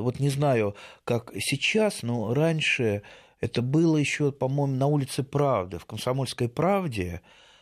[0.00, 3.02] вот не знаю, как сейчас, но раньше
[3.40, 7.20] это было еще, по-моему, на улице Правды, в Комсомольской правде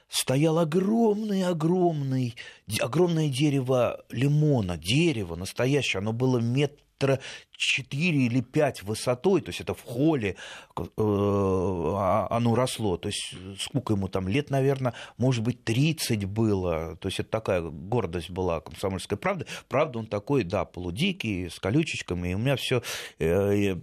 [0.09, 2.37] стоял огромный, огромный,
[2.81, 7.21] огромное дерево лимона, дерево настоящее, оно было метр метра
[7.57, 10.37] 4 или 5 высотой, то есть это в холле
[10.77, 12.97] э, а, оно росло.
[12.97, 16.97] То есть сколько ему там лет, наверное, может быть, 30 было.
[16.97, 19.47] То есть это такая гордость была комсомольской правды.
[19.69, 22.31] Правда, он такой, да, полудикий, с колючечками.
[22.31, 22.83] И у меня все
[23.19, 23.77] э,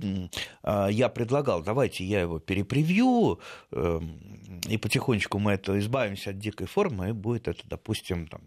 [0.64, 3.40] а, я предлагал, давайте я его перепревью,
[3.72, 4.20] эм,
[4.68, 8.42] и потихонечку мы это избавимся от дикой формы, и будет это, допустим, там,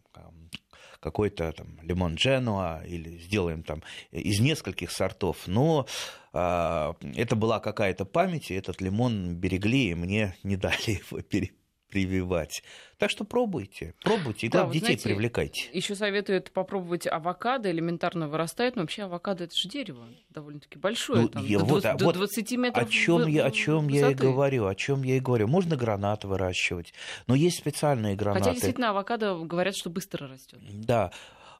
[1.04, 5.86] какой-то там лимон Дженуа или сделаем там из нескольких сортов, но
[6.32, 11.63] э, это была какая-то память, и этот лимон берегли, и мне не дали его переписать
[11.94, 12.64] прививать.
[12.98, 15.70] Так что пробуйте, пробуйте, и да, вот детей знаете, привлекайте.
[15.72, 21.28] Еще советуют попробовать авокадо, элементарно вырастает, но вообще авокадо это же дерево довольно-таки большое, ну,
[21.28, 22.88] там, я, до, вот, 20, до 20 метров.
[22.88, 25.46] О чем я, о чем я и говорю, о чем я и говорю.
[25.46, 26.92] Можно гранат выращивать,
[27.28, 28.40] но есть специальные гранаты.
[28.40, 30.58] Хотя действительно авокадо говорят, что быстро растет.
[30.72, 31.12] Да,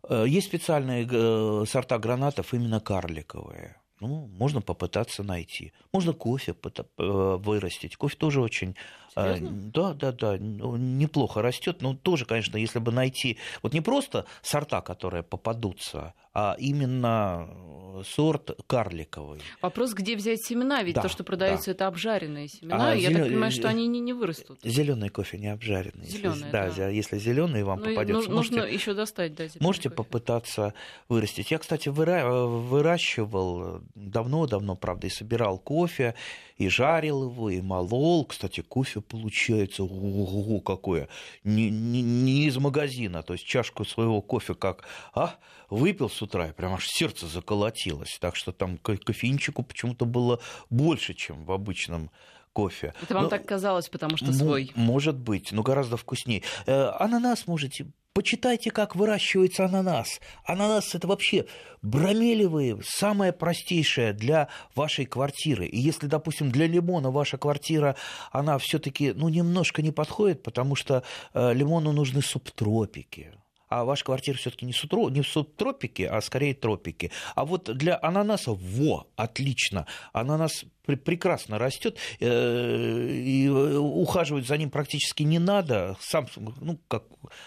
[0.09, 5.73] э, есть специальные э, сорта гранатов именно карликовые ну, можно попытаться найти.
[5.93, 7.97] Можно кофе э, вырастить.
[7.97, 8.77] Кофе тоже очень...
[9.17, 9.71] Э, Серьезно?
[9.73, 11.83] Да, да, да, ну, неплохо растет.
[11.83, 13.39] Но тоже, конечно, если бы найти...
[13.63, 19.41] Вот не просто сорта, которые попадутся, а именно э, сорт карликовый.
[19.63, 21.73] Вопрос, где взять семена, ведь да, то, что продается, да.
[21.73, 22.91] это обжаренные семена.
[22.91, 23.19] А я зелё...
[23.19, 24.59] так понимаю, что они не, не вырастут.
[24.65, 26.07] Зеленый кофе не обжаренный.
[26.07, 26.89] Зеленый, да, да.
[26.89, 29.45] Если зеленый вам ну, попадется, ну, можете, нужно еще достать, да.
[29.61, 29.97] Можете кофе.
[29.97, 30.75] попытаться
[31.09, 31.51] вырастить.
[31.51, 32.27] Я, кстати, выра...
[32.27, 36.15] выращивал давно-давно, правда, и собирал кофе,
[36.57, 38.25] и жарил его, и молол.
[38.25, 41.09] Кстати, кофе получается, ого, какое,
[41.43, 45.37] не, не, не из магазина, то есть чашку своего кофе как, а,
[45.71, 48.19] выпил с утра, и прям аж сердце заколотилось.
[48.21, 50.41] Так что там кофеинчику почему-то было
[50.71, 52.11] больше, чем в обычном
[52.53, 52.95] кофе.
[53.03, 54.71] Это вам но, так казалось, потому что свой?
[54.75, 56.43] Может быть, но гораздо вкуснее.
[56.67, 60.21] Э, ананас можете Почитайте, как выращивается ананас.
[60.45, 61.47] Ананас– это вообще
[61.83, 65.67] бромелевые, самое простейшее для вашей квартиры.
[65.67, 67.97] И если, допустим, для лимона ваша квартира,
[68.31, 73.33] она все таки ну, немножко не подходит, потому что э, лимону нужны субтропики
[73.75, 77.11] а ваша квартира все-таки не, сутро, не в субтропике, а скорее тропике.
[77.35, 79.87] А вот для ананаса, во, отлично.
[80.13, 85.97] Ананас прекрасно растет, э, и ухаживать за ним практически не надо.
[86.01, 87.05] Сам, ну, как,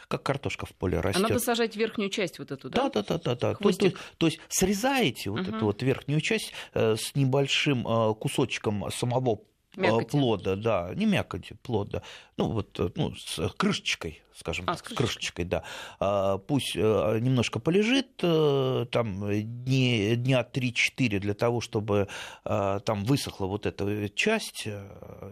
[0.10, 1.24] как картошка в поле растет.
[1.24, 2.90] А надо сажать верхнюю часть вот эту, да?
[2.90, 3.56] Да, да, да, да.
[3.56, 5.56] То, то, то есть срезаете вот угу.
[5.56, 9.44] эту вот верхнюю часть э, с небольшим э, кусочком самого
[9.78, 10.12] Мякоти.
[10.12, 12.02] плода, да, не мякоти, плода,
[12.36, 15.64] ну вот, э, ну, с крышечкой, скажем а, так, с крышечкой, крышечкой да.
[16.00, 22.08] А, пусть э, немножко полежит, э, там дни, дня 3-4 для того, чтобы
[22.44, 24.68] там высохла вот эта часть,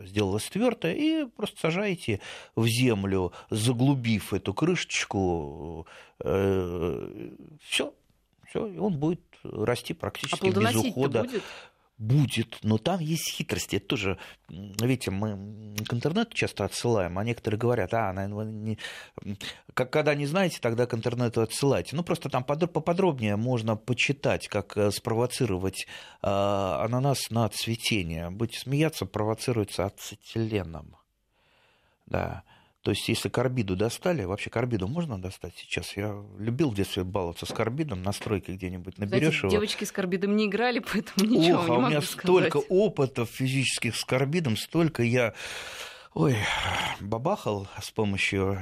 [0.03, 2.19] сделалась твердая, и просто сажаете
[2.55, 5.87] в землю, заглубив эту крышечку,
[6.19, 7.93] все,
[8.47, 11.23] все, и он будет расти практически а без ухода.
[11.23, 11.43] Будет?
[11.97, 13.77] Будет, но там есть хитрости.
[13.77, 14.17] Это тоже,
[14.49, 18.77] видите, мы к интернету часто отсылаем, а некоторые говорят, а, не...
[19.73, 21.95] как, когда не знаете, тогда к интернету отсылайте.
[21.95, 25.85] Ну, просто там поподробнее можно почитать, как э, спровоцировать
[26.21, 28.29] э, ананас на цветение.
[28.29, 30.97] Будете смеяться, провоцируется ацетиленом.
[32.07, 32.43] Да.
[32.85, 35.97] То есть, если карбиду достали, вообще карбиду можно достать сейчас?
[35.97, 39.49] Я любил в детстве баловаться с карбидом на стройке где-нибудь наберешь его.
[39.49, 42.21] Девочки с карбидом не играли, поэтому ничего Ох, не а могу у меня сказать.
[42.21, 45.33] столько опытов физических с карбидом, столько я
[46.13, 46.35] ой,
[46.99, 48.59] бабахал с помощью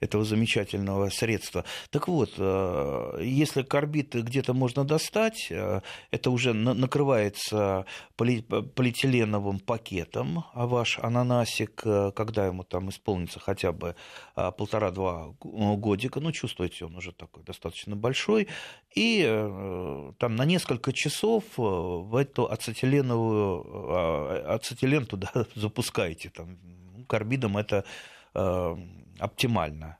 [0.00, 1.64] этого замечательного средства.
[1.90, 5.80] Так вот, э, если карбид где-то можно достать, э,
[6.10, 13.94] это уже накрывается полиэтиленовым пакетом, а ваш ананасик, э, когда ему там исполнится хотя бы
[14.34, 18.48] полтора-два годика, ну, чувствуете, он уже такой достаточно большой,
[18.94, 19.22] и
[20.18, 26.58] там на несколько часов в эту ацетиленовую, ацетилен туда запускаете, там,
[27.08, 27.84] карбидом это
[29.18, 29.98] оптимально.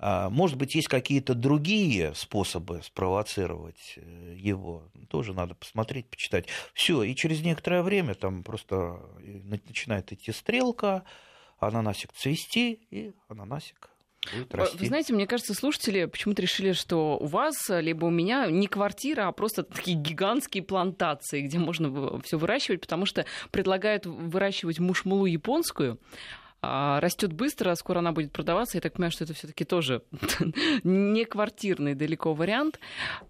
[0.00, 4.90] А, может быть, есть какие-то другие способы спровоцировать э, его.
[5.08, 6.46] Тоже надо посмотреть, почитать.
[6.72, 11.04] Все, и через некоторое время там просто э, начинает идти стрелка,
[11.58, 13.90] ананасик цвести, и ананасик
[14.32, 14.78] будет расти.
[14.78, 19.26] Вы знаете, мне кажется, слушатели почему-то решили, что у вас, либо у меня не квартира,
[19.26, 25.98] а просто такие гигантские плантации, где можно все выращивать, потому что предлагают выращивать мушмулу японскую,
[26.60, 28.76] растет быстро, скоро она будет продаваться.
[28.76, 30.02] Я так понимаю, что это все-таки тоже
[30.84, 32.80] не квартирный далеко вариант.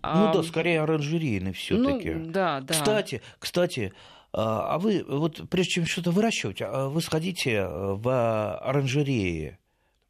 [0.02, 2.10] Ну да, скорее оранжерейный все-таки.
[2.10, 2.74] Ну, да, да.
[2.74, 3.92] Кстати, кстати,
[4.32, 9.58] а, а вы вот прежде чем что-то выращивать, а вы сходите в оранжереи.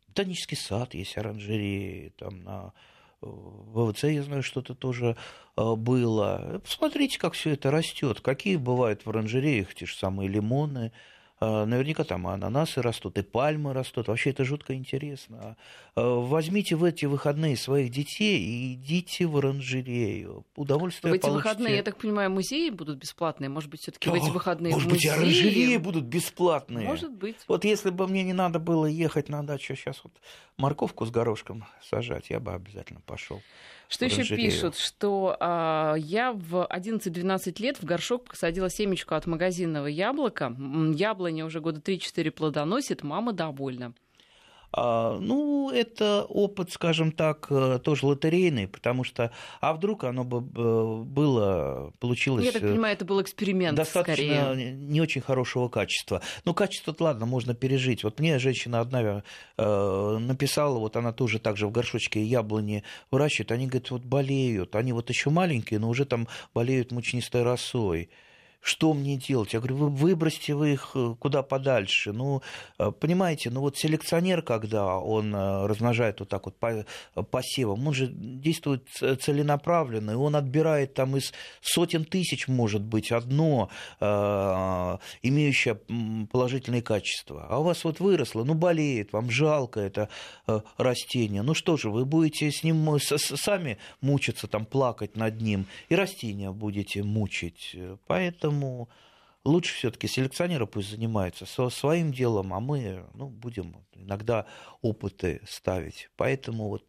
[0.09, 2.73] Ботанический сад есть оранжереи, там на
[3.21, 5.17] ВВЦ, я знаю, что-то тоже
[5.57, 6.61] было.
[6.63, 8.21] Посмотрите, как все это растет.
[8.21, 13.73] Какие бывают в оранжереях те же самые лимоны, а, наверняка там ананасы растут, и пальмы
[13.73, 14.09] растут.
[14.09, 15.57] Вообще это жутко интересно.
[15.95, 20.45] А, возьмите в эти выходные своих детей и идите в оранжерею.
[20.57, 21.49] Удовольствие В эти получите.
[21.49, 23.49] выходные, я так понимаю, музеи будут бесплатные?
[23.49, 25.09] Может быть, все таки в эти выходные Может музеи...
[25.09, 26.87] быть, оранжереи будут бесплатные?
[26.87, 27.37] Может быть.
[27.47, 30.13] Вот если бы мне не надо было ехать на дачу сейчас вот
[30.57, 33.41] морковку с горошком сажать, я бы обязательно пошел.
[33.89, 39.87] Что еще пишут, что а, я в 11-12 лет в горшок посадила семечку от магазинного
[39.87, 40.55] яблока.
[40.95, 43.95] Яблоня уже года 3-4 плодоносит, мама довольна.
[44.71, 50.41] А, ну, это опыт, скажем так, э, тоже лотерейный, потому что, а вдруг оно бы
[50.41, 52.45] было, получилось...
[52.45, 54.73] Я так э, понимаю, это был эксперимент достаточно скорее.
[54.73, 56.21] не очень хорошего качества.
[56.45, 58.05] Ну, качество ладно, можно пережить.
[58.05, 59.23] Вот мне женщина одна
[59.57, 64.77] э, написала, вот она тоже так же в горшочке яблони выращивает, они, говорят, вот болеют,
[64.77, 68.11] они вот еще маленькие, но уже там болеют мучнистой росой
[68.61, 69.53] что мне делать?
[69.53, 72.13] Я говорю, вы выбросьте вы их э, куда подальше.
[72.13, 72.43] Ну,
[72.79, 76.57] э, понимаете, ну вот селекционер, когда он э, размножает вот так вот
[77.31, 83.71] посевом, он же действует целенаправленно, и он отбирает там из сотен тысяч, может быть, одно,
[84.01, 85.75] имеющее
[86.31, 87.47] положительные качества.
[87.49, 90.09] А у вас вот выросло, ну, болеет, вам жалко это
[90.77, 91.43] растение.
[91.43, 96.51] Ну что же, вы будете с ним сами мучиться, там, плакать над ним, и растения
[96.51, 97.77] будете мучить.
[98.07, 98.89] Поэтому Поэтому
[99.45, 104.47] лучше все-таки селекционеры пусть занимаются со своим делом, а мы ну, будем иногда
[104.81, 106.09] опыты ставить.
[106.17, 106.85] Поэтому вот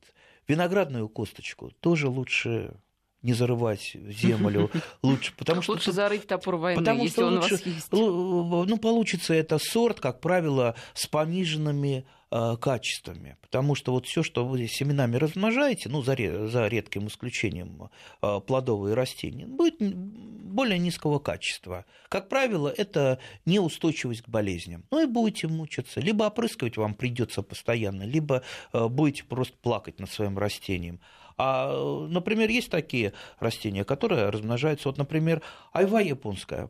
[0.48, 2.74] виноградную косточку тоже лучше
[3.22, 7.56] не зарывать землю лучше, потому что лучше зарыть топор войны, потому если что он лучше,
[7.56, 7.92] у вас есть.
[7.92, 13.38] Ну получится это сорт, как правило, с пониженными качествами.
[13.42, 16.16] Потому что вот все, что вы семенами размножаете, ну, за,
[16.48, 17.90] за редким исключением
[18.22, 21.86] э, плодовые растения, будет более низкого качества.
[22.08, 24.86] Как правило, это неустойчивость к болезням.
[24.92, 26.00] Ну и будете мучиться.
[26.00, 31.00] Либо опрыскивать вам придется постоянно, либо э, будете просто плакать над своим растением.
[31.38, 34.90] А, например, есть такие растения, которые размножаются.
[34.90, 36.70] Вот, например, айва японская.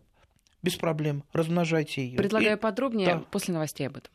[0.61, 2.17] Без проблем, размножайте ее.
[2.17, 2.59] Предлагаю и...
[2.59, 3.23] подробнее да.
[3.31, 4.11] после новостей об этом.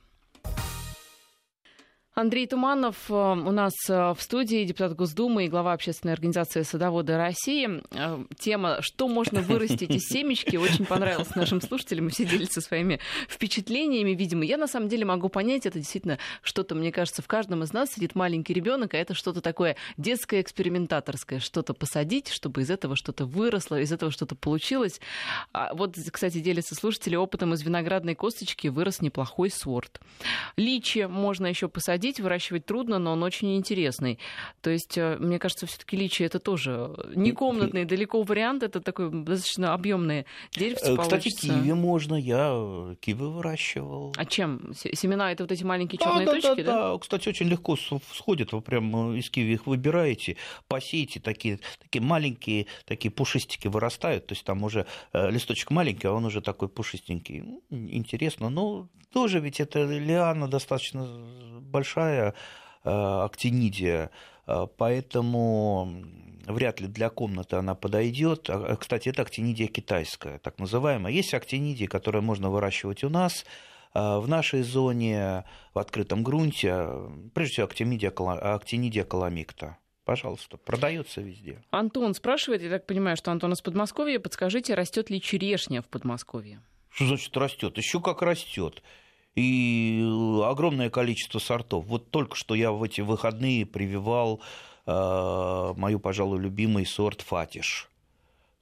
[2.15, 7.17] Андрей Туманов э, у нас э, в студии, депутат Госдумы и глава общественной организации «Садоводы
[7.17, 7.83] России».
[7.91, 13.01] Э, тема «Что можно вырастить из семечки» очень понравилась нашим слушателям, и все делятся своими
[13.29, 14.45] впечатлениями, видимо.
[14.45, 17.93] Я на самом деле могу понять, это действительно что-то, мне кажется, в каждом из нас
[17.93, 23.27] сидит маленький ребенок, а это что-то такое детское, экспериментаторское, что-то посадить, чтобы из этого что-то
[23.27, 25.01] выросло, из этого что-то получилось.
[25.53, 30.01] А вот, кстати, делятся слушатели опытом из виноградной косточки вырос неплохой сорт.
[30.57, 34.19] Личи можно еще посадить посадить, выращивать трудно, но он очень интересный.
[34.61, 39.11] То есть, э, мне кажется, все-таки личи это тоже не комнатный, далеко вариант, это такой
[39.11, 41.49] достаточно объемное деревце э, Кстати, получится.
[41.49, 44.13] киви можно, я э, киви выращивал.
[44.17, 44.73] А чем?
[44.75, 46.93] Семена это вот эти маленькие черные да, точки, да, да?
[46.93, 50.37] Да, кстати, очень легко сходит, вы прям из киви их выбираете,
[50.69, 56.25] посеете, такие, такие маленькие, такие пушистики вырастают, то есть там уже листочек маленький, а он
[56.25, 57.45] уже такой пушистенький.
[57.71, 61.07] Интересно, но тоже ведь это лиана достаточно
[61.61, 62.33] большая э,
[62.85, 64.11] актинидия,
[64.47, 66.05] э, поэтому
[66.47, 68.49] вряд ли для комнаты она подойдет.
[68.49, 71.13] А, кстати, это актинидия китайская, так называемая.
[71.13, 73.45] Есть актинидия, которую можно выращивать у нас,
[73.95, 76.89] э, в нашей зоне, в открытом грунте,
[77.35, 79.79] прежде всего актинидия, актинидия коломикта.
[80.05, 81.63] Пожалуйста, продается везде.
[81.71, 84.21] Антон спрашивает, я так понимаю, что Антон из Подмосковья.
[84.21, 86.61] Подскажите, растет ли черешня в Подмосковье?
[86.91, 87.79] Что значит растет?
[87.79, 88.83] Еще как растет
[89.35, 90.03] и
[90.45, 91.87] огромное количество сортов.
[91.87, 94.41] Вот только что я в эти выходные прививал
[94.87, 97.91] э, мою, пожалуй, любимый сорт фатиш.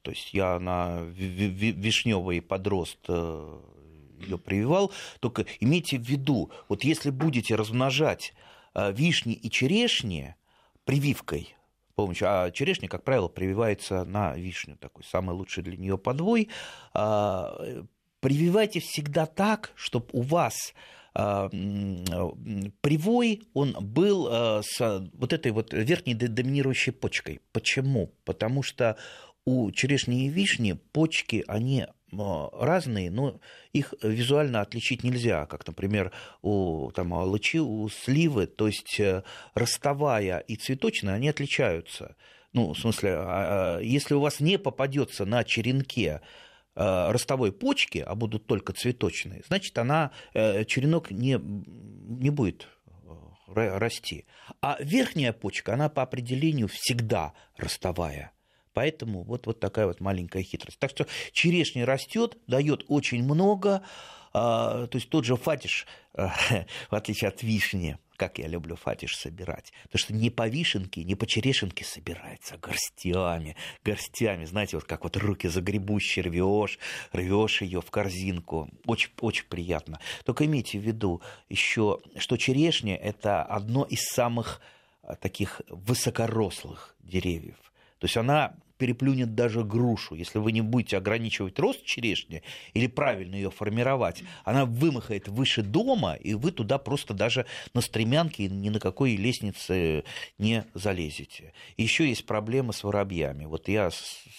[0.03, 3.59] То есть я на вишневый подрост э,
[4.21, 4.93] ее прививал.
[5.21, 8.35] Только имейте в виду, вот если будете размножать
[8.75, 10.35] э, вишни и черешни
[10.85, 11.55] прививкой,
[11.95, 16.49] помощью, а черешня, как правило, прививается на вишню, такой самый лучший для нее подвой.
[18.23, 20.75] Прививайте всегда так, чтобы у вас
[21.13, 21.49] а,
[22.81, 27.41] привой, он был а, с вот этой вот верхней доминирующей почкой.
[27.51, 28.15] Почему?
[28.25, 28.97] Потому что
[29.45, 33.41] у черешни и вишни почки, они а, разные, но
[33.73, 36.13] их визуально отличить нельзя, как, например,
[36.43, 42.15] у там, лычи, у сливы, то есть э, ростовая и цветочная, они отличаются.
[42.53, 46.21] Ну, в смысле, если у вас не попадется на черенке
[46.75, 52.69] ростовой почки, а будут только цветочные, значит, она, э, черенок не, не будет
[53.55, 54.25] э, расти.
[54.61, 58.33] А верхняя почка, она по определению всегда ростовая.
[58.73, 60.79] Поэтому вот, вот такая вот маленькая хитрость.
[60.79, 63.83] Так что черешня растет, дает очень много.
[64.33, 69.73] А, то есть тот же фатиш, в отличие от вишни, как я люблю фатиш собирать.
[69.85, 74.45] Потому что не по вишенке, не по черешенке собирается, а горстями, горстями.
[74.45, 76.79] Знаете, вот как вот руки загребущие рвешь,
[77.13, 78.69] рвешь ее в корзинку.
[78.87, 80.01] Очень, очень приятно.
[80.25, 84.61] Только имейте в виду еще, что черешня– это одно из самых
[85.03, 87.57] а, таких высокорослых деревьев.
[87.99, 90.17] То есть она переплюнет даже грушу.
[90.17, 92.43] Если вы не будете ограничивать рост черешни
[92.75, 98.49] или правильно ее формировать, она вымахает выше дома, и вы туда просто даже на стремянке
[98.49, 100.03] ни на какой лестнице
[100.37, 101.53] не залезете.
[101.77, 103.45] Еще есть проблема с воробьями.
[103.45, 103.91] Вот я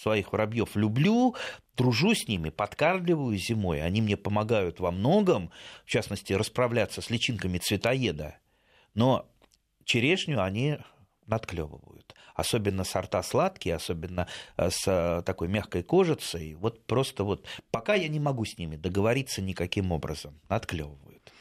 [0.02, 1.34] своих воробьев люблю,
[1.74, 5.52] дружу с ними, подкармливаю зимой, они мне помогают во многом,
[5.86, 8.36] в частности, расправляться с личинками цветоеда.
[8.92, 9.26] Но
[9.84, 10.76] черешню они
[11.26, 12.13] надклевывают.
[12.34, 14.26] Особенно сорта сладкие, особенно
[14.56, 16.54] э, с э, такой мягкой кожицей.
[16.54, 20.38] Вот просто вот пока я не могу с ними договориться никаким образом.
[20.48, 21.32] Надклевывают.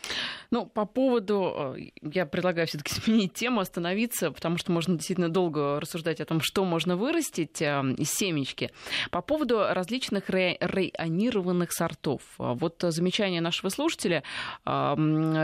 [0.54, 5.80] Ну, по поводу, э, я предлагаю все-таки сменить тему, остановиться, потому что можно действительно долго
[5.80, 8.70] рассуждать о том, что можно вырастить э, из семечки.
[9.10, 12.22] По поводу различных ре- рейонированных сортов.
[12.38, 14.22] Вот замечание нашего слушателя
[14.64, 14.95] э,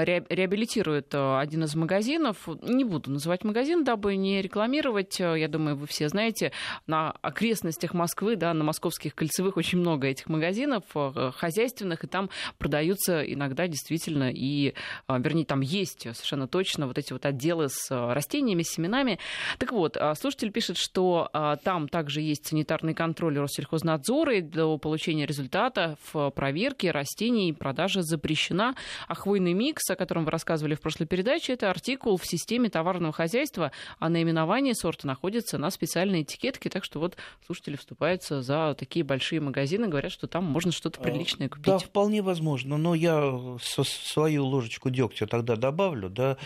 [0.03, 2.47] ре- реабилитирует один из магазинов.
[2.62, 5.20] Не буду называть магазин, дабы не рекламировать.
[5.20, 6.51] Я думаю, вы все знаете,
[6.86, 12.30] на окрестностях Москвы, да, на московских кольцевых очень много этих магазинов хозяйственных, и там
[12.60, 14.76] продаются иногда действительно и
[15.08, 19.20] вернее, там есть совершенно точно вот эти вот отделы с а, растениями, с семенами.
[19.58, 21.30] Так вот, а, слушатель пишет, что
[21.64, 28.76] там также есть санитарный контроль Россельхознадзора, и для получения результата в проверке растений продажа запрещена.
[29.08, 33.14] А хвойный микс, о котором вы рассказывали в прошлой передаче, это артикул в системе товарного
[33.14, 39.04] хозяйства, а наименование сорта находится на специальной этикетке, так что вот слушатели вступаются за такие
[39.04, 41.66] большие магазины, говорят, что там можно что-то приличное купить.
[41.66, 46.38] Да, вполне возможно, но я со свою ложечку ложечку дегтя тогда добавлю, да,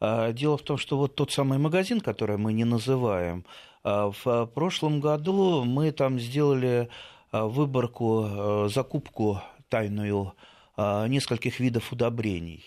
[0.00, 3.44] а, Дело в том, что вот тот самый магазин, который мы не называем,
[3.82, 6.88] а, в прошлом году мы там сделали
[7.32, 10.32] а, выборку, закупку тайную
[10.78, 12.62] нескольких видов удобрений.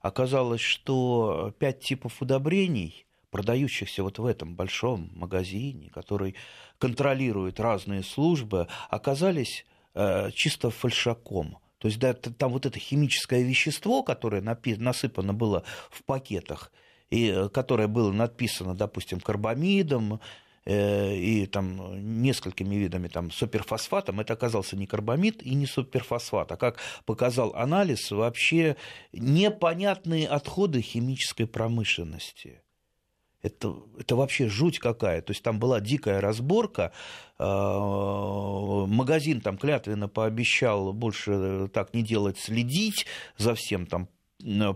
[0.00, 6.34] Оказалось, что пять типов удобрений, продающихся вот в этом большом магазине, который
[6.78, 9.66] контролирует разные службы, оказались
[10.32, 16.72] чисто фальшаком– то есть да, там вот это химическое вещество, которое насыпано было в пакетах,
[17.10, 20.20] и э, которое было написано, допустим, карбамидом,
[20.64, 26.56] э, и там несколькими видами там, суперфосфатом, это оказался не карбамид и не суперфосфат, а
[26.56, 28.76] как показал анализ, вообще
[29.12, 32.60] непонятные отходы химической промышленности
[33.42, 35.22] это, это вообще жуть какая.
[35.22, 36.92] То есть там была дикая разборка.
[37.38, 43.86] А, магазин там клятвенно пообещал больше так не делать, следить за всем.
[43.86, 44.08] Там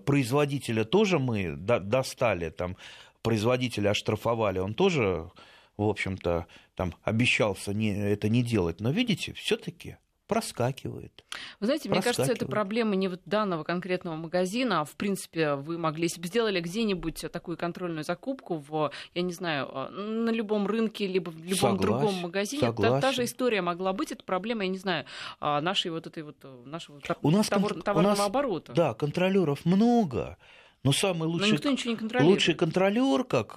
[0.04, 2.76] производителя тоже мы достали, там
[3.22, 5.30] производителя оштрафовали, он тоже,
[5.76, 8.80] в общем-то, там обещался не, это не делать.
[8.80, 9.96] Но видите, все-таки
[10.33, 11.24] проскакивает.
[11.61, 15.78] Вы знаете, мне кажется, это проблема не вот данного конкретного магазина, а в принципе вы
[15.78, 20.66] могли, если бы сделали где-нибудь такую контрольную закупку в, я не знаю, э, на любом
[20.66, 24.12] рынке, либо в любом согласен, другом магазине, та, та же история могла быть.
[24.12, 25.07] Это проблема, я не знаю,
[25.41, 28.72] а, нашей вот этой вот э, нашего у нас товар, кон- товарного у нас, оборота.
[28.72, 30.39] Да, контролеров много.
[30.85, 33.55] Но самый лучший, Но лучший контролер, как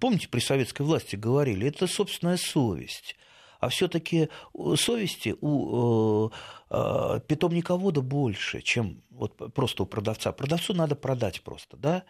[0.00, 3.16] помните, при советской власти говорили, это собственная совесть
[3.60, 4.28] а все-таки
[4.76, 6.30] совести у э,
[6.70, 10.32] э, питомниковода больше, чем вот просто у продавца.
[10.32, 12.04] Продавцу надо продать просто, да?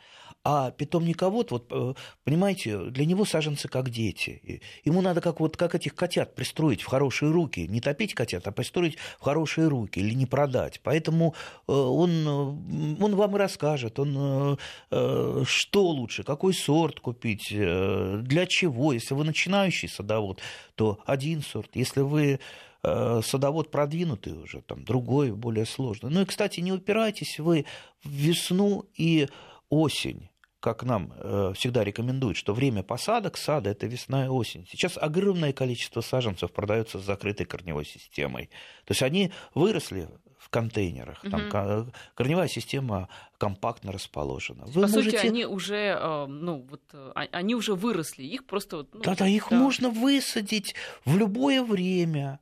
[0.47, 4.61] А питомниковод, вот, э, понимаете, для него саженцы как дети.
[4.85, 7.67] Ему надо как, вот, как этих котят пристроить в хорошие руки.
[7.67, 10.81] Не топить котят, а пристроить в хорошие руки или не продать.
[10.83, 11.35] Поэтому
[11.67, 14.59] э, он, он вам и расскажет, он,
[14.91, 18.93] э, что лучше, какой сорт купить, для чего.
[18.93, 20.41] Если вы начинающий садовод,
[20.75, 21.71] то один сорт.
[21.75, 22.39] Если вы
[22.83, 26.11] садовод продвинутый уже, там другой, более сложный.
[26.11, 27.65] Ну и, кстати, не упирайтесь вы
[28.03, 29.27] в весну и
[29.71, 30.29] осень
[30.65, 34.67] как нам э, всегда рекомендуют, что время посадок сада– это весна и осень.
[34.67, 38.47] Сейчас огромное количество саженцев продается с закрытой корневой системой.
[38.87, 40.09] То есть они выросли
[40.39, 41.21] в контейнерах.
[41.31, 41.93] Там угу.
[42.15, 44.65] корневая система компактно расположена.
[44.65, 45.19] Вы По можете...
[45.19, 48.87] сути, они уже, э, ну, вот, а, они уже выросли, их просто...
[48.91, 49.57] Ну, Да-да, их да.
[49.57, 52.41] можно высадить в любое время.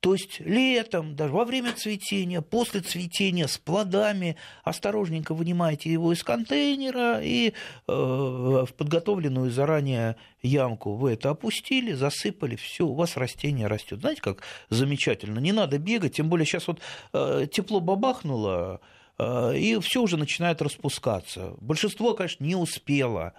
[0.00, 6.22] То есть летом, даже во время цветения, после цветения с плодами осторожненько вынимаете его из
[6.22, 7.52] контейнера и э,
[7.88, 13.98] в подготовленную заранее ямку вы это опустили, засыпали, все, у вас растение растет.
[14.00, 15.40] Знаете, как замечательно.
[15.40, 16.78] Не надо бегать, тем более сейчас вот
[17.12, 18.80] э, тепло бабахнуло,
[19.18, 21.56] э, и все уже начинает распускаться.
[21.60, 23.34] Большинство, конечно, не успело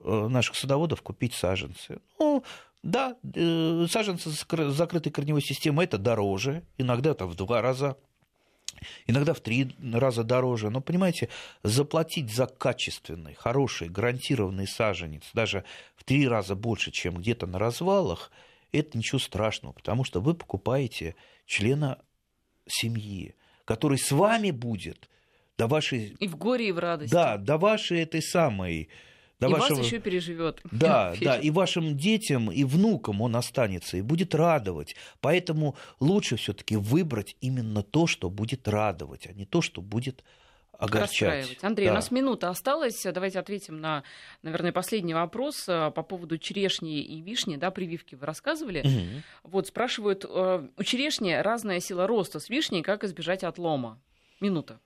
[0.00, 2.00] э, наших садоводов купить саженцы.
[2.18, 2.42] Ну,
[2.82, 7.96] да, э, саженцы с закрытой корневой системой это дороже, иногда это в два раза,
[9.06, 10.70] иногда в три раза дороже.
[10.70, 11.28] Но, понимаете,
[11.62, 15.64] заплатить за качественный, хороший, гарантированный саженец даже
[15.94, 18.32] в три раза больше, чем где-то на развалах,
[18.72, 21.14] это ничего страшного, потому что вы покупаете
[21.46, 21.98] члена
[22.66, 25.08] семьи, который с вами будет
[25.56, 26.16] до вашей...
[26.18, 27.12] И в горе, и в радости.
[27.12, 28.88] Да, до вашей этой самой...
[29.42, 29.76] До и вашего...
[29.76, 30.60] вас еще переживет.
[30.70, 34.96] Да, да, и вашим детям, и внукам он останется, и будет радовать.
[35.20, 40.24] Поэтому лучше все-таки выбрать именно то, что будет радовать, а не то, что будет
[40.78, 41.58] огорчать.
[41.62, 41.92] Андрей, да.
[41.92, 43.02] у нас минута осталась.
[43.04, 44.02] Давайте ответим на,
[44.42, 47.56] наверное, последний вопрос э, по поводу черешни и вишни.
[47.56, 48.80] Да, прививки вы рассказывали.
[48.80, 49.50] Угу.
[49.52, 54.00] Вот спрашивают, э, у черешни разная сила роста с вишней, как избежать отлома?
[54.40, 54.80] Минута.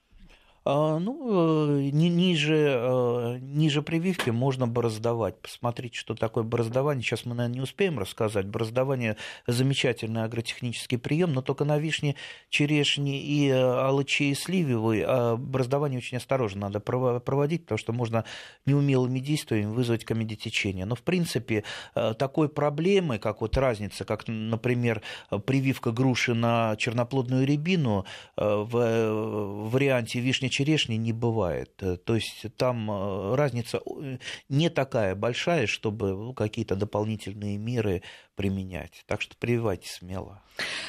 [0.69, 5.41] А, ну, э, ниже, э, ниже прививки можно бороздовать.
[5.41, 7.05] Посмотрите, что такое бороздование.
[7.05, 8.47] Сейчас мы, наверное, не успеем рассказать.
[8.47, 12.17] Бороздование– замечательный агротехнический прием, но только на вишне,
[12.51, 18.25] черешне и э, алычи и сливовой а бороздование очень осторожно надо проводить, потому что можно
[18.65, 20.85] неумелыми действиями вызвать комедитечение.
[20.85, 21.63] Но, в принципе,
[21.95, 25.03] такой проблемы, как вот разница, как, например,
[25.45, 28.05] прививка груши на черноплодную рябину
[28.37, 31.71] в варианте вишни черешни не бывает.
[31.83, 38.03] Э, то есть там э, разница э, не такая большая, чтобы ну, какие-то дополнительные меры
[38.37, 39.05] применять.
[39.07, 40.43] Так что прививайте смело.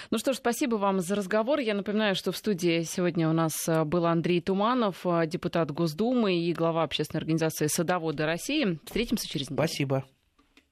[0.10, 1.60] Ну что ж, спасибо вам за разговор.
[1.60, 6.84] Я напоминаю, что в студии сегодня у нас был Андрей Туманов, депутат Госдумы и глава
[6.84, 8.80] общественной организации «Садоводы России».
[8.86, 9.68] Встретимся через неделю.
[9.68, 10.06] Спасибо.